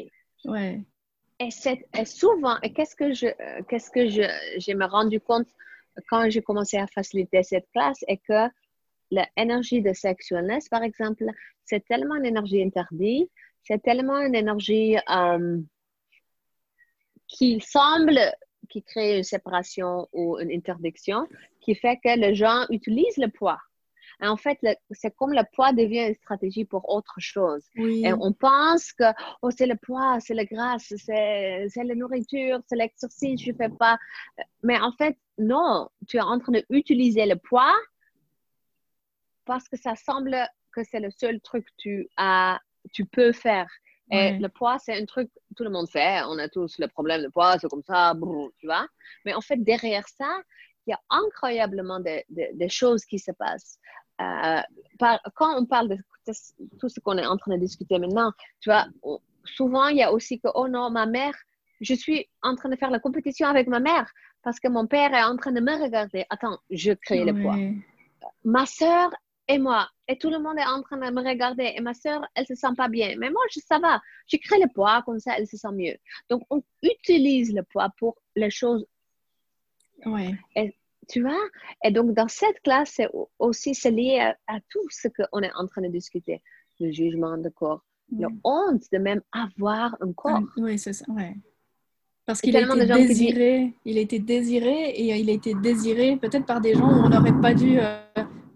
Ouais. 0.45 0.85
Et, 1.41 2.05
souvent, 2.05 2.57
qu'est-ce 2.75 2.97
que 2.97 3.13
je, 3.13 3.29
qu'est-ce 3.69 3.91
que 3.91 4.09
je, 4.09 4.75
me 4.75 4.87
rendu 4.87 5.21
compte 5.21 5.47
quand 6.09 6.29
j'ai 6.31 6.43
commencé 6.43 6.79
à 6.79 6.87
faciliter 6.87 7.43
cette 7.43 7.71
classe, 7.73 8.05
est 8.09 8.19
que 8.19 8.49
l'énergie 9.11 9.81
de 9.81 9.93
sexualness, 9.93 10.69
par 10.69 10.83
exemple, 10.83 11.25
c'est 11.65 11.85
tellement 11.87 12.17
une 12.17 12.27
énergie 12.27 12.63
interdite, 12.63 13.31
c'est 13.63 13.83
tellement 13.83 14.21
une 14.21 14.35
énergie 14.35 14.97
euh, 15.11 15.59
qui 17.27 17.61
semble 17.61 18.19
qui 18.69 18.83
crée 18.83 19.19
une 19.19 19.25
séparation 19.25 20.09
ou 20.13 20.39
une 20.39 20.51
interdiction, 20.51 21.27
qui 21.61 21.75
fait 21.75 21.97
que 21.97 22.19
les 22.19 22.35
gens 22.35 22.67
utilisent 22.71 23.17
le 23.17 23.29
poids 23.29 23.59
en 24.21 24.37
fait, 24.37 24.59
c'est 24.91 25.15
comme 25.15 25.33
le 25.33 25.43
poids 25.55 25.73
devient 25.73 26.09
une 26.09 26.15
stratégie 26.15 26.65
pour 26.65 26.89
autre 26.89 27.15
chose. 27.19 27.65
Et 27.77 28.13
on 28.13 28.33
pense 28.33 28.93
que 28.93 29.05
oh, 29.43 29.51
c'est 29.51 29.67
le 29.67 29.77
poids, 29.77 30.19
c'est 30.21 30.35
la 30.35 30.45
grâce, 30.45 30.93
c'est 30.97 31.69
la 31.77 31.95
nourriture, 31.95 32.61
c'est 32.67 32.77
l'exercice, 32.77 33.41
je 33.41 33.53
ne 33.53 33.57
fais 33.57 33.69
pas. 33.69 33.97
Mais 34.63 34.79
en 34.81 34.93
fait, 34.93 35.17
non, 35.39 35.89
tu 36.09 36.17
es 36.17 36.21
en 36.21 36.39
train 36.41 36.53
d'utiliser 36.69 37.27
le 37.27 37.37
poids 37.37 37.75
parce 39.45 39.69
que 39.69 39.77
ça 39.77 39.95
semble 39.95 40.37
que 40.73 40.83
c'est 40.83 41.01
le 41.01 41.11
seul 41.11 41.41
truc 41.41 41.65
que 41.65 41.73
tu, 41.79 42.09
as, 42.17 42.61
tu 42.93 43.05
peux 43.05 43.33
faire. 43.33 43.71
Et 44.11 44.39
le 44.39 44.49
poids, 44.49 44.79
c'est 44.79 44.99
un 44.99 45.05
truc 45.05 45.29
que 45.35 45.55
tout 45.55 45.65
le 45.65 45.71
monde 45.71 45.89
fait. 45.89 46.23
On 46.29 46.39
a 46.39 46.49
tous 46.49 46.79
le 46.79 46.89
problème 46.89 47.23
de 47.23 47.29
poids, 47.29 47.59
c'est 47.59 47.69
comme 47.69 47.83
ça, 47.83 48.15
tu 48.59 48.67
vois. 48.67 48.87
Mais 49.25 49.35
en 49.35 49.43
fait, 49.43 49.59
derrière 49.59 50.09
ça, 50.09 50.41
il 50.87 50.93
y 50.93 50.95
a 50.95 51.01
incroyablement 51.11 52.01
de, 52.01 52.23
de 52.31 52.69
choses 52.69 53.05
qui 53.05 53.19
se 53.19 53.31
passent. 53.33 53.79
Euh, 54.21 54.61
quand 55.35 55.57
on 55.57 55.67
parle 55.67 55.89
de 55.89 55.99
tout 56.79 56.89
ce 56.89 57.01
qu'on 57.01 57.19
est 57.19 57.27
en 57.27 57.37
train 57.37 57.55
de 57.55 57.61
discuter 57.61 57.99
maintenant, 57.99 58.33
tu 58.61 58.71
vois, 58.71 58.87
souvent 59.45 59.89
il 59.89 59.99
y 59.99 60.03
a 60.03 60.13
aussi 60.13 60.41
que, 60.41 60.49
oh 60.55 60.69
non, 60.69 60.91
ma 60.91 61.07
mère, 61.07 61.35
je 61.81 61.95
suis 61.95 62.29
en 62.43 62.57
train 62.57 62.69
de 62.69 62.77
faire 62.77 62.91
la 62.91 62.99
compétition 62.99 63.47
avec 63.47 63.69
ma 63.69 63.81
mère 63.81 64.11
parce 64.43 64.61
que 64.61 64.69
mon 64.69 64.87
père 64.87 65.15
est 65.15 65.23
en 65.23 65.37
train 65.37 65.53
de 65.53 65.61
me 65.61 65.83
regarder. 65.83 66.25
Attends, 66.31 66.59
je 66.71 66.93
crée 66.93 67.25
le 67.25 67.41
poids. 67.41 67.57
Ma 68.45 68.67
soeur 68.67 69.11
et 69.49 69.59
moi, 69.59 69.89
et 70.07 70.19
tout 70.19 70.31
le 70.31 70.39
monde 70.39 70.59
est 70.59 70.67
en 70.67 70.83
train 70.83 70.99
de 70.99 71.11
me 71.11 71.27
regarder, 71.27 71.73
et 71.75 71.81
ma 71.81 71.95
soeur, 71.95 72.23
elle 72.35 72.47
se 72.47 72.55
sent 72.55 72.75
pas 72.77 72.89
bien. 72.89 73.15
Mais 73.19 73.31
moi, 73.31 73.43
je, 73.51 73.61
ça 73.61 73.79
va. 73.79 74.01
Je 74.27 74.37
crée 74.37 74.59
le 74.61 74.69
poids, 74.69 75.03
comme 75.07 75.19
ça, 75.19 75.39
elle 75.39 75.47
se 75.47 75.57
sent 75.57 75.73
mieux. 75.73 75.97
Donc, 76.29 76.43
on 76.51 76.63
utilise 76.83 77.55
le 77.55 77.63
poids 77.63 77.89
pour 77.99 78.17
les 78.37 78.51
choses. 78.51 78.87
Ouais. 80.05 80.35
Tu 81.09 81.23
vois? 81.23 81.41
Et 81.85 81.91
donc, 81.91 82.13
dans 82.13 82.29
cette 82.29 82.61
classe, 82.63 82.93
c'est 82.97 83.09
aussi 83.39 83.75
c'est 83.75 83.91
lié 83.91 84.33
à, 84.47 84.61
tout 84.69 84.87
ce 84.91 85.09
qu'on 85.09 85.41
est 85.41 85.53
en 85.55 85.67
train 85.67 85.83
de 85.83 85.89
discuter. 85.89 86.43
Le 86.81 86.93
jugement 86.93 87.37
de 87.39 87.49
corps, 87.49 87.83
la 88.17 88.29
honte 88.45 88.85
de 88.93 88.99
même 88.99 89.23
avoir 89.33 89.97
un 90.01 90.13
corps. 90.13 90.43
Oui, 90.57 90.79
c'est 90.79 90.93
ça, 90.93 91.05
ouais. 91.09 91.35
Parce 92.29 92.43
qu'il 92.43 92.55
a 92.57 92.61
été 92.61 92.87
désiré, 92.87 93.75
il 93.87 93.97
a 93.97 94.01
été 94.03 94.19
désiré 94.19 94.91
et 94.91 95.17
il 95.17 95.31
a 95.31 95.33
été 95.33 95.55
désiré 95.55 96.19
peut-être 96.19 96.45
par 96.45 96.61
des 96.61 96.75
gens 96.75 96.87
où 96.87 97.07
on 97.07 97.09
n'aurait 97.09 97.41
pas 97.41 97.55
dû 97.55 97.79
euh, 97.81 97.99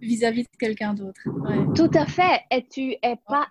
vis-à-vis 0.02 0.42
de 0.42 0.56
quelqu'un 0.58 0.92
d'autre. 0.92 1.22
Tout 1.74 1.90
à 1.94 2.04
fait. 2.04 2.42
Et 2.50 2.66
tu 2.68 2.94
es 3.02 3.16
pas, 3.26 3.48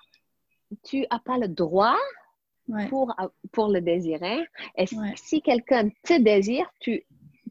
tu 0.84 1.08
as 1.10 1.18
pas 1.18 1.40
le 1.40 1.48
droit 1.48 1.98
pour, 2.90 3.16
pour 3.52 3.70
le 3.70 3.82
désirer. 3.82 4.48
Et 4.78 4.86
si 5.16 5.42
quelqu'un 5.42 5.90
te 6.04 6.22
désire, 6.22 6.70
tu 6.80 7.04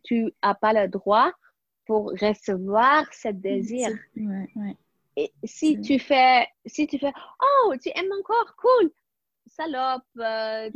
tu 0.02 0.32
n'as 0.42 0.54
pas 0.54 0.72
le 0.72 0.88
droit 0.88 1.32
pour 1.86 2.12
recevoir 2.20 3.04
ce 3.12 3.28
désir. 3.28 3.88
Et 5.16 5.32
si 5.44 5.80
tu 5.80 5.98
fais, 5.98 6.46
si 6.64 6.86
tu 6.86 6.98
fais, 6.98 7.12
oh, 7.42 7.74
tu 7.82 7.90
aimes 7.94 8.08
mon 8.08 8.22
corps, 8.22 8.54
cool, 8.56 8.90
salope, 9.46 10.02
euh, 10.18 10.70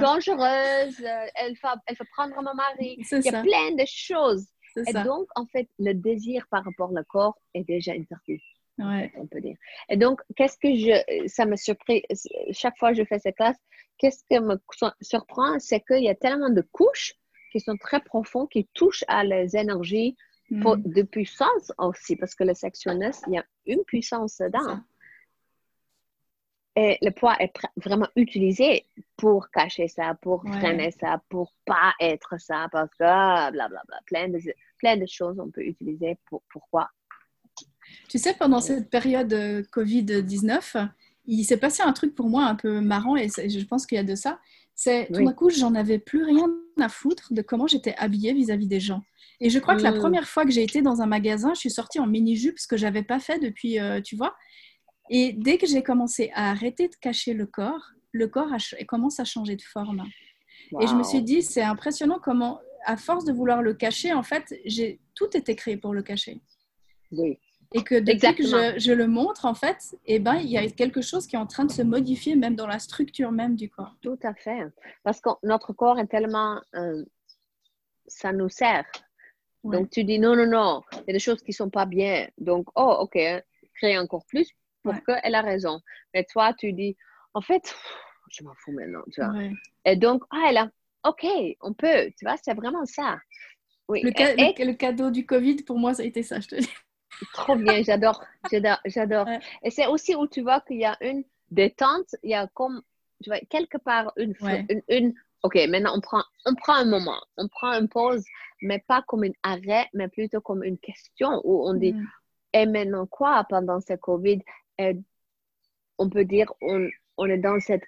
dangereuse, 0.00 1.00
euh, 1.00 1.26
elle, 1.34 1.54
va, 1.62 1.76
elle 1.86 1.96
prendre 2.12 2.34
mon 2.36 2.54
mari. 2.54 2.98
Il 2.98 3.24
y 3.24 3.28
a 3.28 3.42
plein 3.42 3.72
de 3.72 3.84
choses. 3.86 4.46
Et 4.86 4.92
donc, 4.92 5.28
en 5.34 5.46
fait, 5.46 5.68
le 5.78 5.92
désir 5.92 6.46
par 6.50 6.64
rapport 6.64 6.90
au 6.90 7.04
corps 7.08 7.38
est 7.54 7.64
déjà 7.64 7.92
interdit. 7.92 8.42
On 8.78 9.26
peut 9.26 9.40
dire. 9.40 9.56
Et 9.88 9.96
donc, 9.96 10.20
qu'est-ce 10.36 10.58
que 10.58 10.74
je, 10.74 11.28
ça 11.28 11.46
me 11.46 11.56
surpris, 11.56 12.02
chaque 12.52 12.76
fois 12.78 12.90
que 12.90 12.98
je 12.98 13.04
fais 13.04 13.18
cette 13.18 13.36
classe, 13.36 13.56
qu'est-ce 13.98 14.22
qui 14.24 14.38
me 14.38 14.56
surprend, 15.00 15.58
c'est 15.58 15.80
qu'il 15.80 16.02
y 16.02 16.10
a 16.10 16.14
tellement 16.14 16.50
de 16.50 16.62
couches 16.72 17.14
qui 17.52 17.60
sont 17.60 17.76
très 17.76 18.00
profonds, 18.00 18.46
qui 18.46 18.68
touchent 18.74 19.04
à 19.08 19.24
les 19.24 19.56
énergies 19.56 20.16
mm. 20.50 20.76
de 20.84 21.02
puissance 21.02 21.72
aussi, 21.78 22.16
parce 22.16 22.34
que 22.34 22.44
le 22.44 22.54
sexualness, 22.54 23.22
il 23.28 23.34
y 23.34 23.38
a 23.38 23.44
une 23.66 23.84
puissance 23.84 24.38
dedans. 24.38 24.80
Et 26.78 26.98
le 27.00 27.10
poids 27.10 27.36
est 27.40 27.52
vraiment 27.76 28.08
utilisé 28.16 28.84
pour 29.16 29.50
cacher 29.50 29.88
ça, 29.88 30.14
pour 30.20 30.42
freiner 30.42 30.90
ça, 30.90 31.22
pour 31.30 31.54
pas 31.64 31.94
être 32.00 32.38
ça, 32.38 32.68
parce 32.70 32.90
que 32.90 33.50
blablabla, 33.50 34.00
plein 34.04 34.28
de, 34.28 34.38
plein 34.78 34.98
de 34.98 35.06
choses 35.06 35.40
on 35.40 35.50
peut 35.50 35.62
utiliser 35.62 36.18
pour 36.26 36.42
pourquoi. 36.50 36.90
Tu 38.08 38.18
sais, 38.18 38.34
pendant 38.34 38.60
cette 38.60 38.90
période 38.90 39.32
euh, 39.32 39.62
Covid-19, 39.72 40.88
il 41.26 41.44
s'est 41.44 41.56
passé 41.56 41.82
un 41.82 41.92
truc 41.92 42.14
pour 42.14 42.28
moi 42.28 42.44
un 42.44 42.54
peu 42.54 42.80
marrant 42.80 43.16
et 43.16 43.28
je 43.28 43.64
pense 43.64 43.86
qu'il 43.86 43.96
y 43.96 43.98
a 44.00 44.04
de 44.04 44.14
ça. 44.14 44.38
C'est 44.76 45.08
tout 45.12 45.24
d'un 45.24 45.32
coup, 45.32 45.48
j'en 45.48 45.74
avais 45.74 45.98
plus 45.98 46.22
rien 46.22 46.46
à 46.78 46.90
foutre 46.90 47.32
de 47.32 47.40
comment 47.40 47.66
j'étais 47.66 47.94
habillée 47.96 48.34
vis-à-vis 48.34 48.68
des 48.68 48.78
gens. 48.78 49.02
Et 49.40 49.48
je 49.48 49.58
crois 49.58 49.74
que 49.74 49.82
la 49.82 49.92
mm. 49.92 49.98
première 49.98 50.28
fois 50.28 50.44
que 50.44 50.50
j'ai 50.50 50.62
été 50.62 50.82
dans 50.82 51.00
un 51.00 51.06
magasin, 51.06 51.54
je 51.54 51.60
suis 51.60 51.70
sortie 51.70 51.98
en 51.98 52.06
mini-jupe, 52.06 52.58
ce 52.58 52.68
que 52.68 52.76
j'avais 52.76 53.02
pas 53.02 53.18
fait 53.18 53.38
depuis, 53.38 53.80
euh, 53.80 54.02
tu 54.02 54.16
vois. 54.16 54.36
Et 55.10 55.32
dès 55.32 55.56
que 55.56 55.66
j'ai 55.66 55.82
commencé 55.82 56.30
à 56.34 56.50
arrêter 56.50 56.88
de 56.88 56.94
cacher 57.00 57.32
le 57.32 57.46
corps, 57.46 57.92
le 58.12 58.28
corps 58.28 58.50
commence 58.86 59.18
à 59.18 59.24
changer 59.24 59.56
de 59.56 59.62
forme. 59.62 60.04
Et 60.80 60.86
je 60.86 60.94
me 60.94 61.02
suis 61.02 61.22
dit, 61.22 61.42
c'est 61.42 61.62
impressionnant 61.62 62.18
comment, 62.22 62.60
à 62.84 62.96
force 62.96 63.24
de 63.24 63.32
vouloir 63.32 63.62
le 63.62 63.72
cacher, 63.72 64.12
en 64.12 64.22
fait, 64.22 64.54
j'ai 64.64 65.00
tout 65.14 65.34
été 65.34 65.54
créé 65.54 65.76
pour 65.76 65.94
le 65.94 66.02
cacher. 66.02 66.40
Oui. 67.12 67.38
Et 67.76 67.84
que 67.84 67.94
depuis 67.96 68.34
que 68.34 68.78
je, 68.78 68.92
le 68.92 69.06
montre, 69.06 69.44
en 69.44 69.54
fait, 69.54 69.96
eh 70.06 70.18
ben, 70.18 70.36
il 70.36 70.48
y 70.48 70.56
a 70.56 70.66
quelque 70.70 71.02
chose 71.02 71.26
qui 71.26 71.36
est 71.36 71.38
en 71.38 71.46
train 71.46 71.64
de 71.64 71.70
se 71.70 71.82
modifier, 71.82 72.34
même 72.34 72.56
dans 72.56 72.66
la 72.66 72.78
structure 72.78 73.32
même 73.32 73.54
du 73.54 73.68
corps. 73.68 73.94
Tout 74.00 74.18
à 74.22 74.34
fait. 74.34 74.62
Parce 75.02 75.20
que 75.20 75.30
notre 75.42 75.72
corps 75.72 75.98
est 75.98 76.06
tellement... 76.06 76.60
Euh, 76.74 77.04
ça 78.06 78.32
nous 78.32 78.48
sert. 78.48 78.86
Donc, 79.64 79.90
tu 79.90 80.04
dis 80.04 80.18
non, 80.18 80.36
non, 80.36 80.46
non, 80.46 80.82
il 80.92 81.04
y 81.08 81.10
a 81.10 81.12
des 81.14 81.18
choses 81.18 81.42
qui 81.42 81.50
ne 81.50 81.56
sont 81.56 81.70
pas 81.70 81.86
bien. 81.86 82.28
Donc, 82.38 82.68
oh, 82.76 82.98
OK, 83.00 83.18
créer 83.74 83.98
encore 83.98 84.24
plus 84.26 84.48
pour 84.82 84.94
qu'elle 85.04 85.34
a 85.34 85.42
raison. 85.42 85.80
Mais 86.14 86.24
toi, 86.24 86.54
tu 86.54 86.72
dis, 86.72 86.96
en 87.34 87.40
fait, 87.40 87.74
je 88.30 88.44
m'en 88.44 88.54
fous 88.54 88.72
maintenant, 88.72 89.02
tu 89.12 89.20
vois. 89.22 89.34
Et 89.84 89.96
donc, 89.96 90.22
ah, 90.30 90.46
elle 90.48 90.58
a, 90.58 90.70
OK, 91.04 91.26
on 91.60 91.74
peut, 91.74 92.10
tu 92.16 92.24
vois, 92.24 92.36
c'est 92.42 92.54
vraiment 92.54 92.86
ça. 92.86 93.18
Oui. 93.88 94.02
Le, 94.02 94.10
le, 94.10 94.72
cadeau 94.72 95.10
du 95.10 95.26
Covid, 95.26 95.56
pour 95.62 95.78
moi, 95.78 95.94
ça 95.94 96.02
a 96.02 96.06
été 96.06 96.22
ça, 96.22 96.40
je 96.40 96.48
te 96.48 96.54
dis. 96.56 96.68
Trop 97.32 97.56
bien, 97.56 97.82
j'adore, 97.82 98.22
j'adore, 98.50 98.78
j'adore. 98.84 99.28
Et 99.62 99.70
c'est 99.70 99.86
aussi 99.86 100.14
où 100.14 100.26
tu 100.26 100.42
vois 100.42 100.60
qu'il 100.60 100.78
y 100.78 100.84
a 100.84 100.96
une 101.00 101.24
détente, 101.50 102.14
il 102.22 102.30
y 102.30 102.34
a 102.34 102.46
comme, 102.48 102.82
tu 103.22 103.30
vois, 103.30 103.40
quelque 103.48 103.78
part 103.78 104.12
une, 104.16 104.34
une, 104.88 105.14
OK, 105.42 105.54
maintenant 105.68 105.96
on 105.96 106.00
prend, 106.00 106.22
on 106.44 106.54
prend 106.54 106.74
un 106.74 106.84
moment, 106.84 107.20
on 107.36 107.48
prend 107.48 107.72
une 107.72 107.88
pause, 107.88 108.24
mais 108.62 108.82
pas 108.86 109.02
comme 109.06 109.24
un 109.24 109.32
arrêt, 109.42 109.88
mais 109.94 110.08
plutôt 110.08 110.40
comme 110.40 110.64
une 110.64 110.78
question 110.78 111.40
où 111.44 111.68
on 111.68 111.74
dit, 111.74 111.92
mm. 111.92 112.06
et 112.54 112.66
maintenant 112.66 113.06
quoi 113.06 113.44
pendant 113.48 113.80
ce 113.80 113.94
COVID? 113.94 114.40
Et 114.78 114.98
on 115.98 116.10
peut 116.10 116.24
dire, 116.24 116.52
on, 116.60 116.88
on 117.16 117.26
est 117.26 117.38
dans 117.38 117.58
cette 117.60 117.84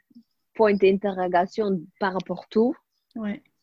point 0.54 0.74
d'interrogation 0.74 1.80
par 2.00 2.14
rapport 2.14 2.40
à 2.40 2.46
tout. 2.50 2.74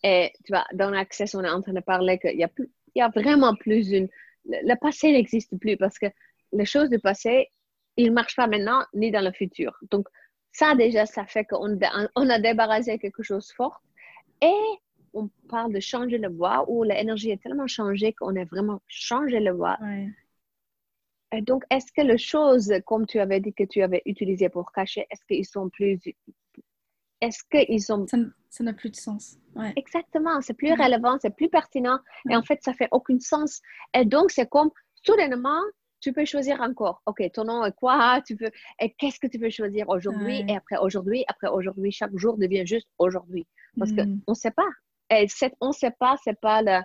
Et 0.03 0.31
tu 0.43 0.51
vois, 0.51 0.65
dans 0.73 0.91
l'accès, 0.91 1.35
on 1.35 1.43
est 1.43 1.49
en 1.49 1.61
train 1.61 1.73
de 1.73 1.79
parler 1.79 2.19
qu'il 2.19 2.37
y 2.37 2.43
a, 2.43 2.47
plus, 2.47 2.69
il 2.93 2.99
y 2.99 3.01
a 3.01 3.09
vraiment 3.09 3.55
plus 3.55 3.91
une 3.91 4.07
le, 4.45 4.75
passé 4.75 5.11
n'existe 5.11 5.57
plus 5.59 5.77
parce 5.77 5.97
que 5.97 6.07
les 6.53 6.65
choses 6.65 6.89
du 6.89 6.99
passé, 6.99 7.51
ils 7.97 8.09
ne 8.09 8.13
marchent 8.13 8.35
pas 8.35 8.47
maintenant 8.47 8.83
ni 8.93 9.11
dans 9.11 9.23
le 9.23 9.31
futur. 9.31 9.77
Donc, 9.91 10.07
ça 10.51 10.75
déjà, 10.75 11.05
ça 11.05 11.25
fait 11.25 11.45
qu'on 11.45 11.77
on 12.15 12.29
a 12.29 12.39
débarrassé 12.39 12.97
quelque 12.97 13.23
chose 13.23 13.47
de 13.47 13.53
fort. 13.53 13.81
Et 14.41 14.79
on 15.13 15.29
parle 15.49 15.73
de 15.73 15.79
changer 15.79 16.17
le 16.17 16.29
voix 16.29 16.65
où 16.69 16.83
l'énergie 16.83 17.31
est 17.31 17.41
tellement 17.41 17.67
changée 17.67 18.13
qu'on 18.13 18.35
a 18.35 18.45
vraiment 18.45 18.81
changé 18.87 19.39
le 19.39 19.51
voix. 19.51 19.77
Et 21.31 21.41
donc, 21.41 21.63
est-ce 21.69 21.91
que 21.91 22.01
les 22.01 22.17
choses, 22.17 22.73
comme 22.85 23.05
tu 23.05 23.19
avais 23.19 23.39
dit 23.39 23.53
que 23.53 23.63
tu 23.63 23.81
avais 23.81 24.01
utilisées 24.05 24.49
pour 24.49 24.71
cacher, 24.71 25.05
est-ce 25.09 25.25
qu'ils 25.25 25.45
sont 25.45 25.69
plus 25.69 25.99
est-ce 27.21 27.43
qu'ils 27.49 27.91
ont... 27.93 28.05
Ça 28.49 28.63
n'a 28.63 28.73
plus 28.73 28.89
de 28.89 28.95
sens. 28.95 29.37
Exactement, 29.75 30.41
c'est 30.41 30.53
plus 30.53 30.71
relevant, 30.71 31.17
c'est 31.21 31.35
plus 31.35 31.49
pertinent 31.49 31.99
et 32.29 32.35
en 32.35 32.41
fait, 32.41 32.61
ça 32.63 32.73
fait 32.73 32.87
aucun 32.91 33.19
sens. 33.19 33.61
Et 33.93 34.05
donc, 34.05 34.31
c'est 34.31 34.49
comme, 34.49 34.69
soudainement, 35.03 35.61
tu 35.99 36.13
peux 36.13 36.25
choisir 36.25 36.61
encore. 36.61 37.01
OK, 37.05 37.21
ton 37.33 37.45
nom 37.45 37.65
est 37.65 37.75
quoi? 37.75 38.21
Tu 38.25 38.35
veux, 38.35 38.51
et 38.79 38.93
qu'est-ce 38.93 39.19
que 39.19 39.27
tu 39.27 39.39
veux 39.39 39.49
choisir 39.49 39.89
aujourd'hui? 39.89 40.45
Et 40.47 40.55
après 40.55 40.77
aujourd'hui, 40.77 41.25
après 41.27 41.47
aujourd'hui, 41.47 41.91
chaque 41.91 42.15
jour 42.15 42.37
devient 42.37 42.65
juste 42.65 42.87
aujourd'hui. 42.99 43.47
Parce 43.77 43.91
qu'on 43.91 44.05
mm. 44.05 44.21
ne 44.27 44.33
sait 44.33 44.51
pas. 44.51 44.69
Et 45.09 45.27
on 45.61 45.69
ne 45.69 45.73
sait 45.73 45.91
pas, 45.91 46.15
c'est 46.23 46.39
pas 46.39 46.61
la 46.61 46.83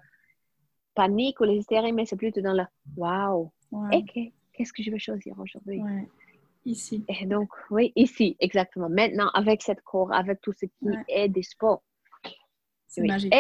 panique 0.95 1.41
ou 1.41 1.45
l'hystérie, 1.45 1.93
mais 1.93 2.07
c'est 2.07 2.17
plutôt 2.17 2.41
dans 2.41 2.55
le 2.55 2.65
wow. 2.97 3.53
OK, 3.73 4.19
qu'est-ce 4.53 4.73
que 4.73 4.83
je 4.83 4.91
vais 4.91 4.99
choisir 4.99 5.39
aujourd'hui? 5.39 5.83
Ici. 6.71 7.05
Et 7.09 7.27
donc, 7.27 7.51
oui, 7.71 7.93
ici, 7.97 8.37
exactement. 8.41 8.89
Maintenant, 8.89 9.29
avec 9.35 9.63
cette 9.63 9.83
corps, 9.83 10.13
avec 10.13 10.41
tout 10.41 10.53
ce 10.53 10.67
qui 10.67 10.89
est 11.09 11.29
des 11.29 11.43
sports. 11.43 11.83
C'est 12.87 13.03
magique. 13.03 13.35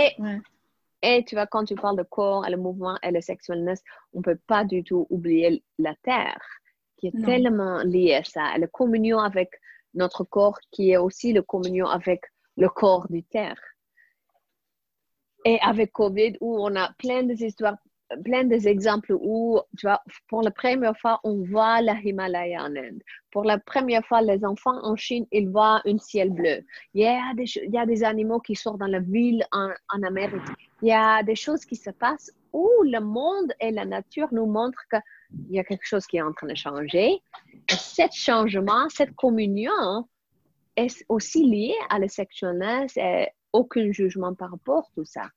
Et, 1.03 1.25
tu 1.25 1.35
vois, 1.35 1.47
quand 1.47 1.65
tu 1.65 1.75
parles 1.77 1.97
de 1.97 2.03
corps 2.03 2.47
et 2.47 2.51
le 2.51 2.59
mouvement 2.59 2.99
et 3.03 3.11
le 3.11 3.23
sexualness, 3.23 3.83
on 4.13 4.19
ne 4.19 4.23
peut 4.23 4.39
pas 4.47 4.65
du 4.65 4.85
tout 4.85 5.07
oublier 5.09 5.65
la 5.79 5.95
terre, 6.03 6.43
qui 6.99 7.07
est 7.07 7.25
tellement 7.25 7.83
liée 7.83 8.15
à 8.15 8.25
ça. 8.25 8.59
la 8.59 8.67
communion 8.67 9.19
avec 9.19 9.51
notre 9.95 10.25
corps, 10.25 10.59
qui 10.71 10.91
est 10.91 10.99
aussi 10.99 11.33
la 11.33 11.43
communion 11.43 11.87
avec 11.87 12.21
le 12.57 12.69
corps 12.69 13.07
du 13.09 13.23
terre. 13.23 13.61
Et 15.47 15.59
avec 15.63 15.93
COVID, 15.93 16.37
où 16.43 16.63
on 16.63 16.77
a 16.77 16.93
plein 16.99 17.23
d'histoires 17.23 17.79
plein 18.25 18.45
d'exemples 18.45 19.17
où, 19.21 19.61
tu 19.77 19.87
vois, 19.87 20.03
pour 20.29 20.43
la 20.43 20.51
première 20.51 20.97
fois, 20.99 21.21
on 21.25 21.45
voit 21.45 21.81
la 21.81 21.95
Himalaya 21.95 22.63
en 22.63 22.77
Inde. 22.77 23.03
Pour 23.31 23.45
la 23.45 23.59
première 23.59 24.05
fois, 24.05 24.21
les 24.23 24.45
enfants 24.45 24.79
en 24.83 24.97
Chine, 24.97 25.27
ils 25.31 25.49
voient 25.49 25.81
un 25.87 25.99
ciel 25.99 26.31
bleu. 26.31 26.65
Il 26.95 27.03
y 27.03 27.07
a 27.07 27.33
des, 27.35 27.45
il 27.65 27.73
y 27.73 27.79
a 27.79 27.87
des 27.87 28.03
animaux 28.03 28.41
qui 28.41 28.57
sortent 28.57 28.79
dans 28.79 28.87
la 28.87 29.01
ville 29.01 29.45
en, 29.53 29.71
en 29.89 30.03
Amérique. 30.03 30.43
Il 30.83 30.89
y 30.89 30.93
a 30.93 31.23
des 31.23 31.37
choses 31.37 31.65
qui 31.65 31.77
se 31.77 31.91
passent 31.91 32.33
où 32.53 32.69
le 32.83 33.01
monde 33.01 33.53
et 33.61 33.71
la 33.71 33.85
nature 33.85 34.29
nous 34.33 34.47
montrent 34.47 34.85
qu'il 34.91 35.55
y 35.55 35.61
a 35.61 35.65
quelque 35.65 35.87
chose 35.87 36.07
qui 36.07 36.17
est 36.17 36.23
en 36.23 36.33
train 36.33 36.49
de 36.49 36.55
changer. 36.55 37.23
Et 37.69 37.75
ce 37.75 38.03
changement, 38.13 38.89
cette 38.89 39.15
communion 39.15 40.09
est 40.77 41.05
aussi 41.09 41.45
liée 41.45 41.77
à 41.89 41.99
la 41.99 42.09
sexualness 42.09 42.97
et 42.97 43.29
aucun 43.53 43.93
jugement 43.93 44.35
par 44.35 44.51
rapport 44.51 44.89
à 44.91 44.95
tout 44.95 45.05
ça. 45.05 45.29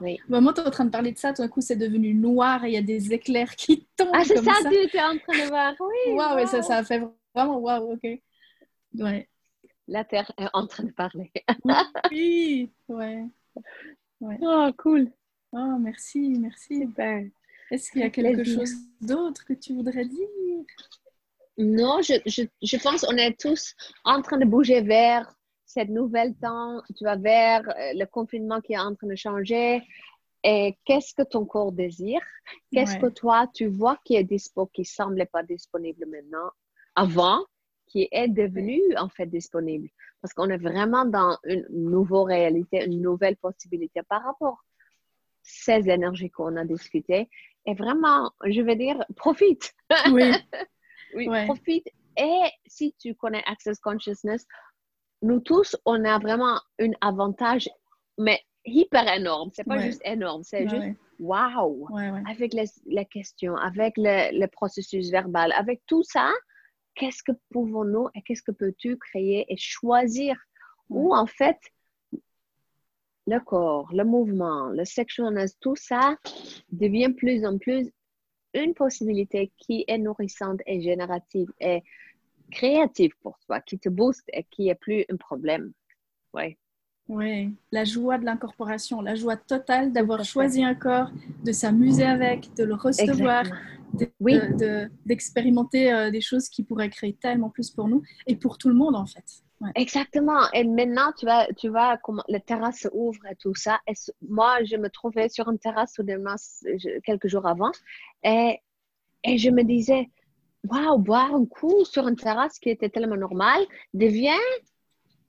Oui. 0.00 0.18
Moi, 0.28 0.52
tu 0.52 0.60
es 0.60 0.66
en 0.66 0.70
train 0.70 0.84
de 0.84 0.90
parler 0.90 1.12
de 1.12 1.18
ça, 1.18 1.32
tout 1.32 1.42
d'un 1.42 1.48
coup, 1.48 1.60
c'est 1.60 1.76
devenu 1.76 2.14
noir 2.14 2.64
et 2.64 2.68
il 2.68 2.74
y 2.74 2.76
a 2.76 2.82
des 2.82 3.12
éclairs 3.12 3.54
qui 3.56 3.86
tombent. 3.96 4.10
Ah, 4.12 4.24
c'est 4.24 4.36
ça, 4.36 4.54
ça, 4.62 4.70
tu 4.70 4.76
es 4.76 5.02
en 5.02 5.18
train 5.18 5.44
de 5.44 5.48
voir. 5.48 5.74
Oui. 5.80 6.12
Waouh, 6.14 6.40
wow. 6.40 6.46
ça, 6.46 6.62
ça 6.62 6.76
a 6.78 6.84
fait 6.84 7.02
vraiment 7.34 7.58
waouh, 7.58 7.92
ok. 7.94 8.20
Ouais. 8.98 9.28
La 9.88 10.04
Terre 10.04 10.32
est 10.38 10.48
en 10.52 10.66
train 10.66 10.84
de 10.84 10.92
parler. 10.92 11.30
oui, 12.10 12.70
ouais. 12.88 13.24
ouais. 14.20 14.38
Oh, 14.40 14.70
cool. 14.78 15.10
Oh, 15.52 15.76
merci, 15.78 16.36
merci. 16.38 16.88
Est-ce 17.70 17.90
qu'il 17.90 18.00
y 18.00 18.04
a 18.04 18.10
quelque 18.10 18.44
chose 18.44 18.72
d'autre 19.00 19.44
que 19.44 19.52
tu 19.52 19.74
voudrais 19.74 20.04
dire? 20.04 20.28
Non, 21.56 22.00
je, 22.02 22.14
je, 22.26 22.42
je 22.62 22.76
pense 22.78 23.02
qu'on 23.02 23.16
est 23.16 23.38
tous 23.38 23.74
en 24.04 24.22
train 24.22 24.38
de 24.38 24.44
bouger 24.44 24.80
vers 24.80 25.32
cette 25.74 25.88
nouvelle 25.88 26.34
temps, 26.36 26.82
tu 26.96 27.02
vas 27.02 27.16
vers 27.16 27.68
euh, 27.68 27.92
le 27.94 28.04
confinement 28.06 28.60
qui 28.60 28.74
est 28.74 28.78
en 28.78 28.94
train 28.94 29.08
de 29.08 29.16
changer. 29.16 29.82
Et 30.44 30.76
qu'est-ce 30.84 31.14
que 31.14 31.22
ton 31.22 31.44
corps 31.46 31.72
désire? 31.72 32.20
Qu'est-ce 32.70 32.96
que 32.98 33.06
toi, 33.06 33.48
tu 33.52 33.66
vois 33.66 33.98
qui 34.04 34.14
est 34.14 34.24
dispo, 34.24 34.66
qui 34.66 34.84
semblait 34.84 35.26
pas 35.26 35.42
disponible 35.42 36.04
maintenant, 36.06 36.50
avant, 36.94 37.44
qui 37.86 38.08
est 38.12 38.28
devenu 38.28 38.78
en 38.98 39.08
fait 39.08 39.26
disponible? 39.26 39.88
Parce 40.20 40.34
qu'on 40.34 40.50
est 40.50 40.58
vraiment 40.58 41.06
dans 41.06 41.38
une 41.44 41.66
nouvelle 41.70 42.26
réalité, 42.36 42.84
une 42.84 43.00
nouvelle 43.00 43.36
possibilité 43.36 44.02
par 44.08 44.22
rapport 44.22 44.58
à 44.58 44.64
ces 45.42 45.88
énergies 45.88 46.30
qu'on 46.30 46.56
a 46.56 46.64
discutées. 46.64 47.28
Et 47.66 47.74
vraiment, 47.74 48.30
je 48.44 48.60
veux 48.60 48.76
dire, 48.76 49.02
profite. 49.16 49.74
Oui. 50.12 50.30
oui, 51.14 51.26
profite. 51.46 51.88
Et 52.18 52.40
si 52.66 52.94
tu 52.98 53.14
connais 53.14 53.42
Access 53.46 53.80
Consciousness, 53.80 54.46
nous 55.24 55.40
tous, 55.40 55.76
on 55.84 56.04
a 56.04 56.18
vraiment 56.18 56.60
un 56.78 56.90
avantage, 57.00 57.68
mais 58.18 58.40
hyper 58.64 59.08
énorme. 59.08 59.50
C'est 59.52 59.64
pas 59.64 59.78
juste 59.78 60.02
énorme, 60.04 60.42
c'est 60.44 60.68
juste 60.68 60.96
wow! 61.18 61.88
Avec 62.28 62.52
les, 62.54 63.04
questions, 63.06 63.56
avec 63.56 63.94
le, 63.96 64.46
processus 64.46 65.10
verbal, 65.10 65.52
avec 65.52 65.82
tout 65.86 66.02
ça, 66.02 66.30
qu'est-ce 66.94 67.22
que 67.22 67.32
pouvons-nous 67.50 68.08
et 68.14 68.22
qu'est-ce 68.22 68.42
que 68.42 68.52
peux-tu 68.52 68.96
créer 68.98 69.46
et 69.48 69.56
choisir? 69.56 70.36
Où 70.90 71.14
en 71.14 71.26
fait 71.26 71.58
le 73.26 73.38
corps, 73.40 73.90
le 73.94 74.04
mouvement, 74.04 74.68
le 74.68 74.84
sexualness, 74.84 75.58
tout 75.58 75.76
ça 75.76 76.16
devient 76.70 77.12
plus 77.16 77.46
en 77.46 77.56
plus 77.56 77.90
une 78.52 78.74
possibilité 78.74 79.50
qui 79.56 79.84
est 79.88 79.98
nourrissante 79.98 80.60
et 80.66 80.82
générative 80.82 81.48
et 81.58 81.82
créatif 82.50 83.12
pour 83.22 83.38
toi, 83.46 83.60
qui 83.60 83.78
te 83.78 83.88
booste 83.88 84.24
et 84.32 84.44
qui 84.50 84.68
est 84.68 84.74
plus 84.74 85.04
un 85.10 85.16
problème. 85.16 85.72
Ouais. 86.32 86.58
Oui, 87.06 87.54
la 87.70 87.84
joie 87.84 88.16
de 88.16 88.24
l'incorporation, 88.24 89.02
la 89.02 89.14
joie 89.14 89.36
totale 89.36 89.92
d'avoir 89.92 90.24
choisi 90.24 90.64
un 90.64 90.74
corps, 90.74 91.10
de 91.44 91.52
s'amuser 91.52 92.04
avec, 92.04 92.54
de 92.54 92.64
le 92.64 92.74
recevoir, 92.74 93.44
Oui. 94.20 94.34
de- 94.40 94.56
de- 94.56 94.90
d'expérimenter 95.04 95.92
euh, 95.92 96.10
des 96.10 96.22
choses 96.22 96.48
qui 96.48 96.62
pourraient 96.64 96.88
créer 96.88 97.12
tellement 97.14 97.50
plus 97.50 97.70
pour 97.70 97.88
nous 97.88 98.02
et 98.26 98.36
pour 98.36 98.56
tout 98.56 98.68
le 98.68 98.74
monde 98.74 98.96
en 98.96 99.04
fait. 99.06 99.24
Ouais. 99.60 99.70
Exactement. 99.74 100.50
Et 100.52 100.64
maintenant, 100.64 101.12
tu 101.18 101.26
vois, 101.26 101.46
tu 101.56 101.68
vois 101.68 101.98
comment 101.98 102.24
la 102.28 102.40
terrasse 102.40 102.80
s'ouvre 102.80 103.24
et 103.30 103.36
tout 103.36 103.54
ça. 103.54 103.80
Et 103.86 103.92
moi, 104.26 104.64
je 104.64 104.76
me 104.76 104.88
trouvais 104.88 105.28
sur 105.28 105.48
une 105.50 105.58
terrasse 105.58 105.94
je- 105.98 107.00
quelques 107.00 107.28
jours 107.28 107.46
avant 107.46 107.70
et, 108.24 108.58
et 109.24 109.36
je 109.38 109.50
me 109.50 109.62
disais, 109.62 110.08
waouh, 110.68 110.98
boire 110.98 111.34
un 111.34 111.44
coup 111.46 111.84
sur 111.84 112.06
une 112.08 112.16
terrasse 112.16 112.58
qui 112.58 112.70
était 112.70 112.88
tellement 112.88 113.16
normale 113.16 113.64
devient, 113.92 114.40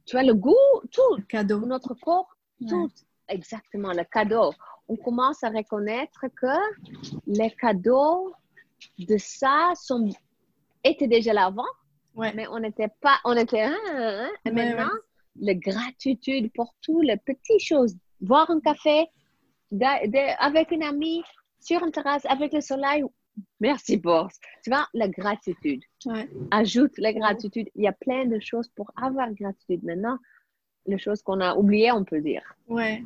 tu 0.06 0.16
vois, 0.16 0.24
le 0.24 0.34
goût, 0.34 0.56
tout, 0.92 1.18
Cadeau. 1.28 1.60
notre 1.66 1.94
corps, 1.96 2.36
Ouais. 2.62 2.68
tout. 2.70 2.90
Exactement, 3.28 3.92
le 3.92 4.04
cadeau. 4.04 4.52
On 4.88 4.96
commence 4.96 5.44
à 5.44 5.50
reconnaître 5.50 6.26
que 6.40 6.56
les 7.26 7.50
cadeaux 7.52 8.34
de 9.00 9.18
ça 9.18 9.72
sont, 9.76 10.10
étaient 10.84 11.08
déjà 11.08 11.34
là 11.34 11.46
avant, 11.48 11.64
Ouais. 12.16 12.32
mais 12.36 12.48
on 12.48 12.60
n'était 12.60 12.90
pas, 13.02 13.18
on 13.26 13.36
était, 13.36 13.64
hein, 13.64 13.76
hein, 13.88 14.30
et 14.46 14.50
Ouais, 14.50 14.56
maintenant, 14.56 14.92
la 15.42 15.56
gratitude 15.56 16.52
pour 16.54 16.76
toutes 16.82 17.04
les 17.04 17.18
petites 17.18 17.60
choses. 17.62 17.96
Boire 18.22 18.50
un 18.52 18.60
café 18.62 19.08
de- 19.72 20.44
avec 20.44 20.72
une 20.72 20.84
amie 20.84 21.24
sur 21.60 21.84
une 21.84 21.92
terrasse 21.92 22.26
avec 22.28 22.54
le 22.54 22.62
soleil. 22.62 23.04
Merci, 23.60 23.98
boss. 23.98 24.34
Tu 24.64 24.70
vois, 24.70 24.88
la 24.94 25.08
gratitude. 25.08 25.82
Ouais. 26.06 26.30
Ajoute 26.52 26.98
la 26.98 27.14
gratitude. 27.14 27.70
Il 27.76 27.84
y 27.84 27.88
a 27.88 27.92
plein 27.94 28.26
de 28.26 28.40
choses 28.40 28.70
pour 28.70 28.92
avoir 29.02 29.32
gratitude. 29.34 29.84
Maintenant, 29.84 30.18
les 30.86 30.98
choses 30.98 31.22
qu'on 31.22 31.40
a 31.42 31.56
oubliées, 31.56 31.92
on 31.92 32.04
peut 32.04 32.22
dire. 32.22 32.44
Ouais. 32.68 33.04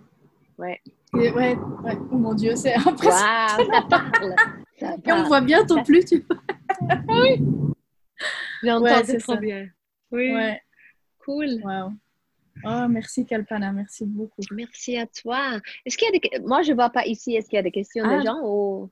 Ouais. 0.57 0.81
Et 1.15 1.31
ouais, 1.31 1.55
ouais. 1.55 1.97
Oh 2.11 2.17
mon 2.17 2.33
Dieu, 2.33 2.55
c'est 2.55 2.75
impressionnant. 2.75 3.47
Ça 3.71 3.81
parle. 3.89 4.35
Ça 4.79 4.95
Et 5.05 5.11
on 5.11 5.23
voit 5.23 5.41
bientôt 5.41 5.81
plus, 5.83 6.05
tu 6.05 6.25
vois. 6.27 6.37
J'entends, 8.63 8.83
Ouais, 8.83 9.03
c'est 9.05 9.17
trop 9.17 9.37
bien. 9.37 9.67
Oui, 10.11 10.33
Ouais. 10.33 10.61
cool. 11.25 11.47
Waouh. 11.63 11.91
Oh, 12.65 12.87
merci 12.89 13.25
Kalpana, 13.25 13.71
merci 13.71 14.05
beaucoup. 14.05 14.41
Merci 14.51 14.97
à 14.97 15.07
toi. 15.07 15.59
Est-ce 15.85 15.97
qu'il 15.97 16.13
y 16.13 16.15
a 16.15 16.19
des... 16.39 16.45
Moi, 16.45 16.61
je 16.63 16.71
ne 16.71 16.75
vois 16.75 16.89
pas 16.89 17.05
ici. 17.05 17.35
Est-ce 17.35 17.47
qu'il 17.47 17.55
y 17.55 17.59
a 17.59 17.63
des 17.63 17.71
questions 17.71 18.03
Ah. 18.05 18.17
des 18.19 18.25
gens 18.25 18.39
ou... 18.43 18.89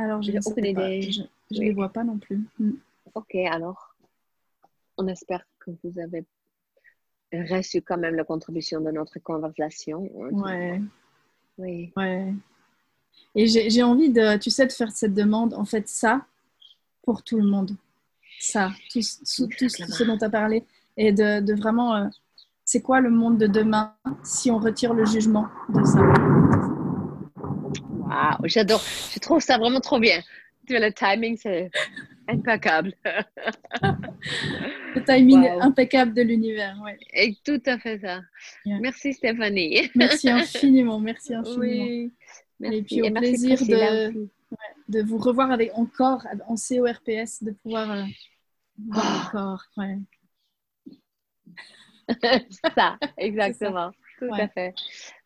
Alors, 0.00 0.22
je 0.22 0.32
ne 0.32 0.40
sais 0.40 0.50
aucune 0.50 0.74
pas. 0.74 0.88
idée. 0.90 1.12
Je 1.12 1.20
ne 1.22 1.26
Oui. 1.58 1.66
les 1.66 1.72
vois 1.72 1.90
pas 1.90 2.04
non 2.04 2.18
plus. 2.18 2.40
Mm. 2.58 2.70
Ok, 3.14 3.34
alors, 3.34 3.94
on 4.96 5.06
espère 5.08 5.44
que 5.58 5.70
vous 5.82 5.98
avez 6.00 6.24
reçu 7.32 7.82
quand 7.82 7.98
même 7.98 8.14
la 8.14 8.24
contribution 8.24 8.80
de 8.80 8.90
notre 8.90 9.18
conversation. 9.18 10.08
Ouais, 10.12 10.80
Oui. 11.58 11.92
ouais. 11.96 12.34
Et 13.34 13.46
j'ai 13.46 13.82
envie 13.82 14.10
de, 14.10 14.36
tu 14.38 14.50
sais, 14.50 14.66
de 14.66 14.72
faire 14.72 14.90
cette 14.90 15.14
demande, 15.14 15.54
en 15.54 15.64
fait, 15.64 15.86
ça, 15.88 16.24
pour 17.02 17.22
tout 17.22 17.36
le 17.36 17.44
monde. 17.46 17.72
Ça, 18.38 18.70
tout, 18.90 19.00
tout- 19.00 19.46
tout 19.58 19.68
ce 19.68 20.04
dont 20.04 20.16
tu 20.16 20.24
as 20.24 20.30
parlé. 20.30 20.64
Et 20.96 21.12
de, 21.12 21.40
de 21.40 21.54
vraiment, 21.54 21.94
euh, 21.96 22.08
c'est 22.64 22.80
quoi 22.80 23.00
le 23.00 23.10
monde 23.10 23.36
de 23.38 23.46
demain 23.46 23.94
si 24.24 24.50
on 24.50 24.58
retire 24.58 24.94
le 24.94 25.04
jugement 25.04 25.48
de 25.68 25.84
ça? 25.84 26.39
Waouh, 28.10 28.46
j'adore. 28.48 28.82
Je 29.14 29.18
trouve 29.20 29.40
ça 29.40 29.56
vraiment 29.58 29.80
trop 29.80 29.98
bien. 30.00 30.20
Le 30.68 30.90
timing, 30.90 31.36
c'est 31.36 31.70
impeccable. 32.28 32.92
Le 34.94 35.04
timing 35.04 35.42
Wow. 35.42 35.62
impeccable 35.62 36.14
de 36.14 36.22
l'univers. 36.22 36.76
Ouais. 36.84 36.98
Et 37.12 37.36
tout 37.44 37.60
à 37.66 37.78
fait 37.78 37.98
ça. 38.00 38.20
Yeah. 38.64 38.78
Merci 38.80 39.12
Stéphanie. 39.14 39.90
Merci 39.94 40.28
infiniment, 40.30 40.98
merci 41.00 41.34
infiniment. 41.34 41.60
Oui. 41.60 42.12
Merci. 42.60 42.76
Et 42.78 42.82
puis 42.82 43.02
au 43.02 43.10
plaisir 43.12 43.58
de-. 43.58 44.28
De 44.88 45.02
vous 45.02 45.18
revoir 45.18 45.50
avec 45.52 45.70
encore 45.74 46.26
en 46.48 46.56
CORPS, 46.56 47.42
de 47.44 47.52
pouvoir 47.62 47.90
euh, 47.92 48.02
voir 48.88 49.06
Ah. 49.06 49.26
encore. 49.28 49.64
Ouais. 49.76 49.98
ça, 52.76 52.98
exactement. 53.16 53.92
Tout 54.20 54.26
Ouais. 54.26 54.42
à 54.42 54.48
fait. 54.48 54.74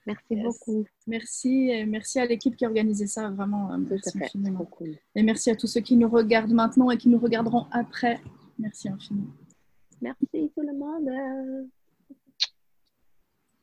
Merci 0.06 0.24
Yes. 0.30 0.42
beaucoup. 0.44 0.86
Merci, 1.06 1.68
et 1.70 1.84
merci 1.84 2.18
à 2.20 2.26
l'équipe 2.26 2.56
qui 2.56 2.64
a 2.64 2.68
organisé 2.68 3.06
ça, 3.06 3.28
vraiment. 3.30 3.70
euh, 3.70 3.74
à 3.74 3.78
Merci 3.78 4.18
fait. 4.18 4.24
infiniment. 4.24 4.64
Cool. 4.64 4.96
Et 5.14 5.22
merci 5.22 5.50
à 5.50 5.56
tous 5.56 5.66
ceux 5.66 5.80
qui 5.80 5.96
nous 5.96 6.08
regardent 6.08 6.52
maintenant 6.52 6.90
et 6.90 6.96
qui 6.96 7.08
nous 7.08 7.18
regarderont 7.18 7.66
après. 7.72 8.20
Merci 8.58 8.88
infiniment. 8.88 9.32
Merci 10.00 10.26
tout 10.54 10.62
le 10.62 10.74
monde. 10.74 11.68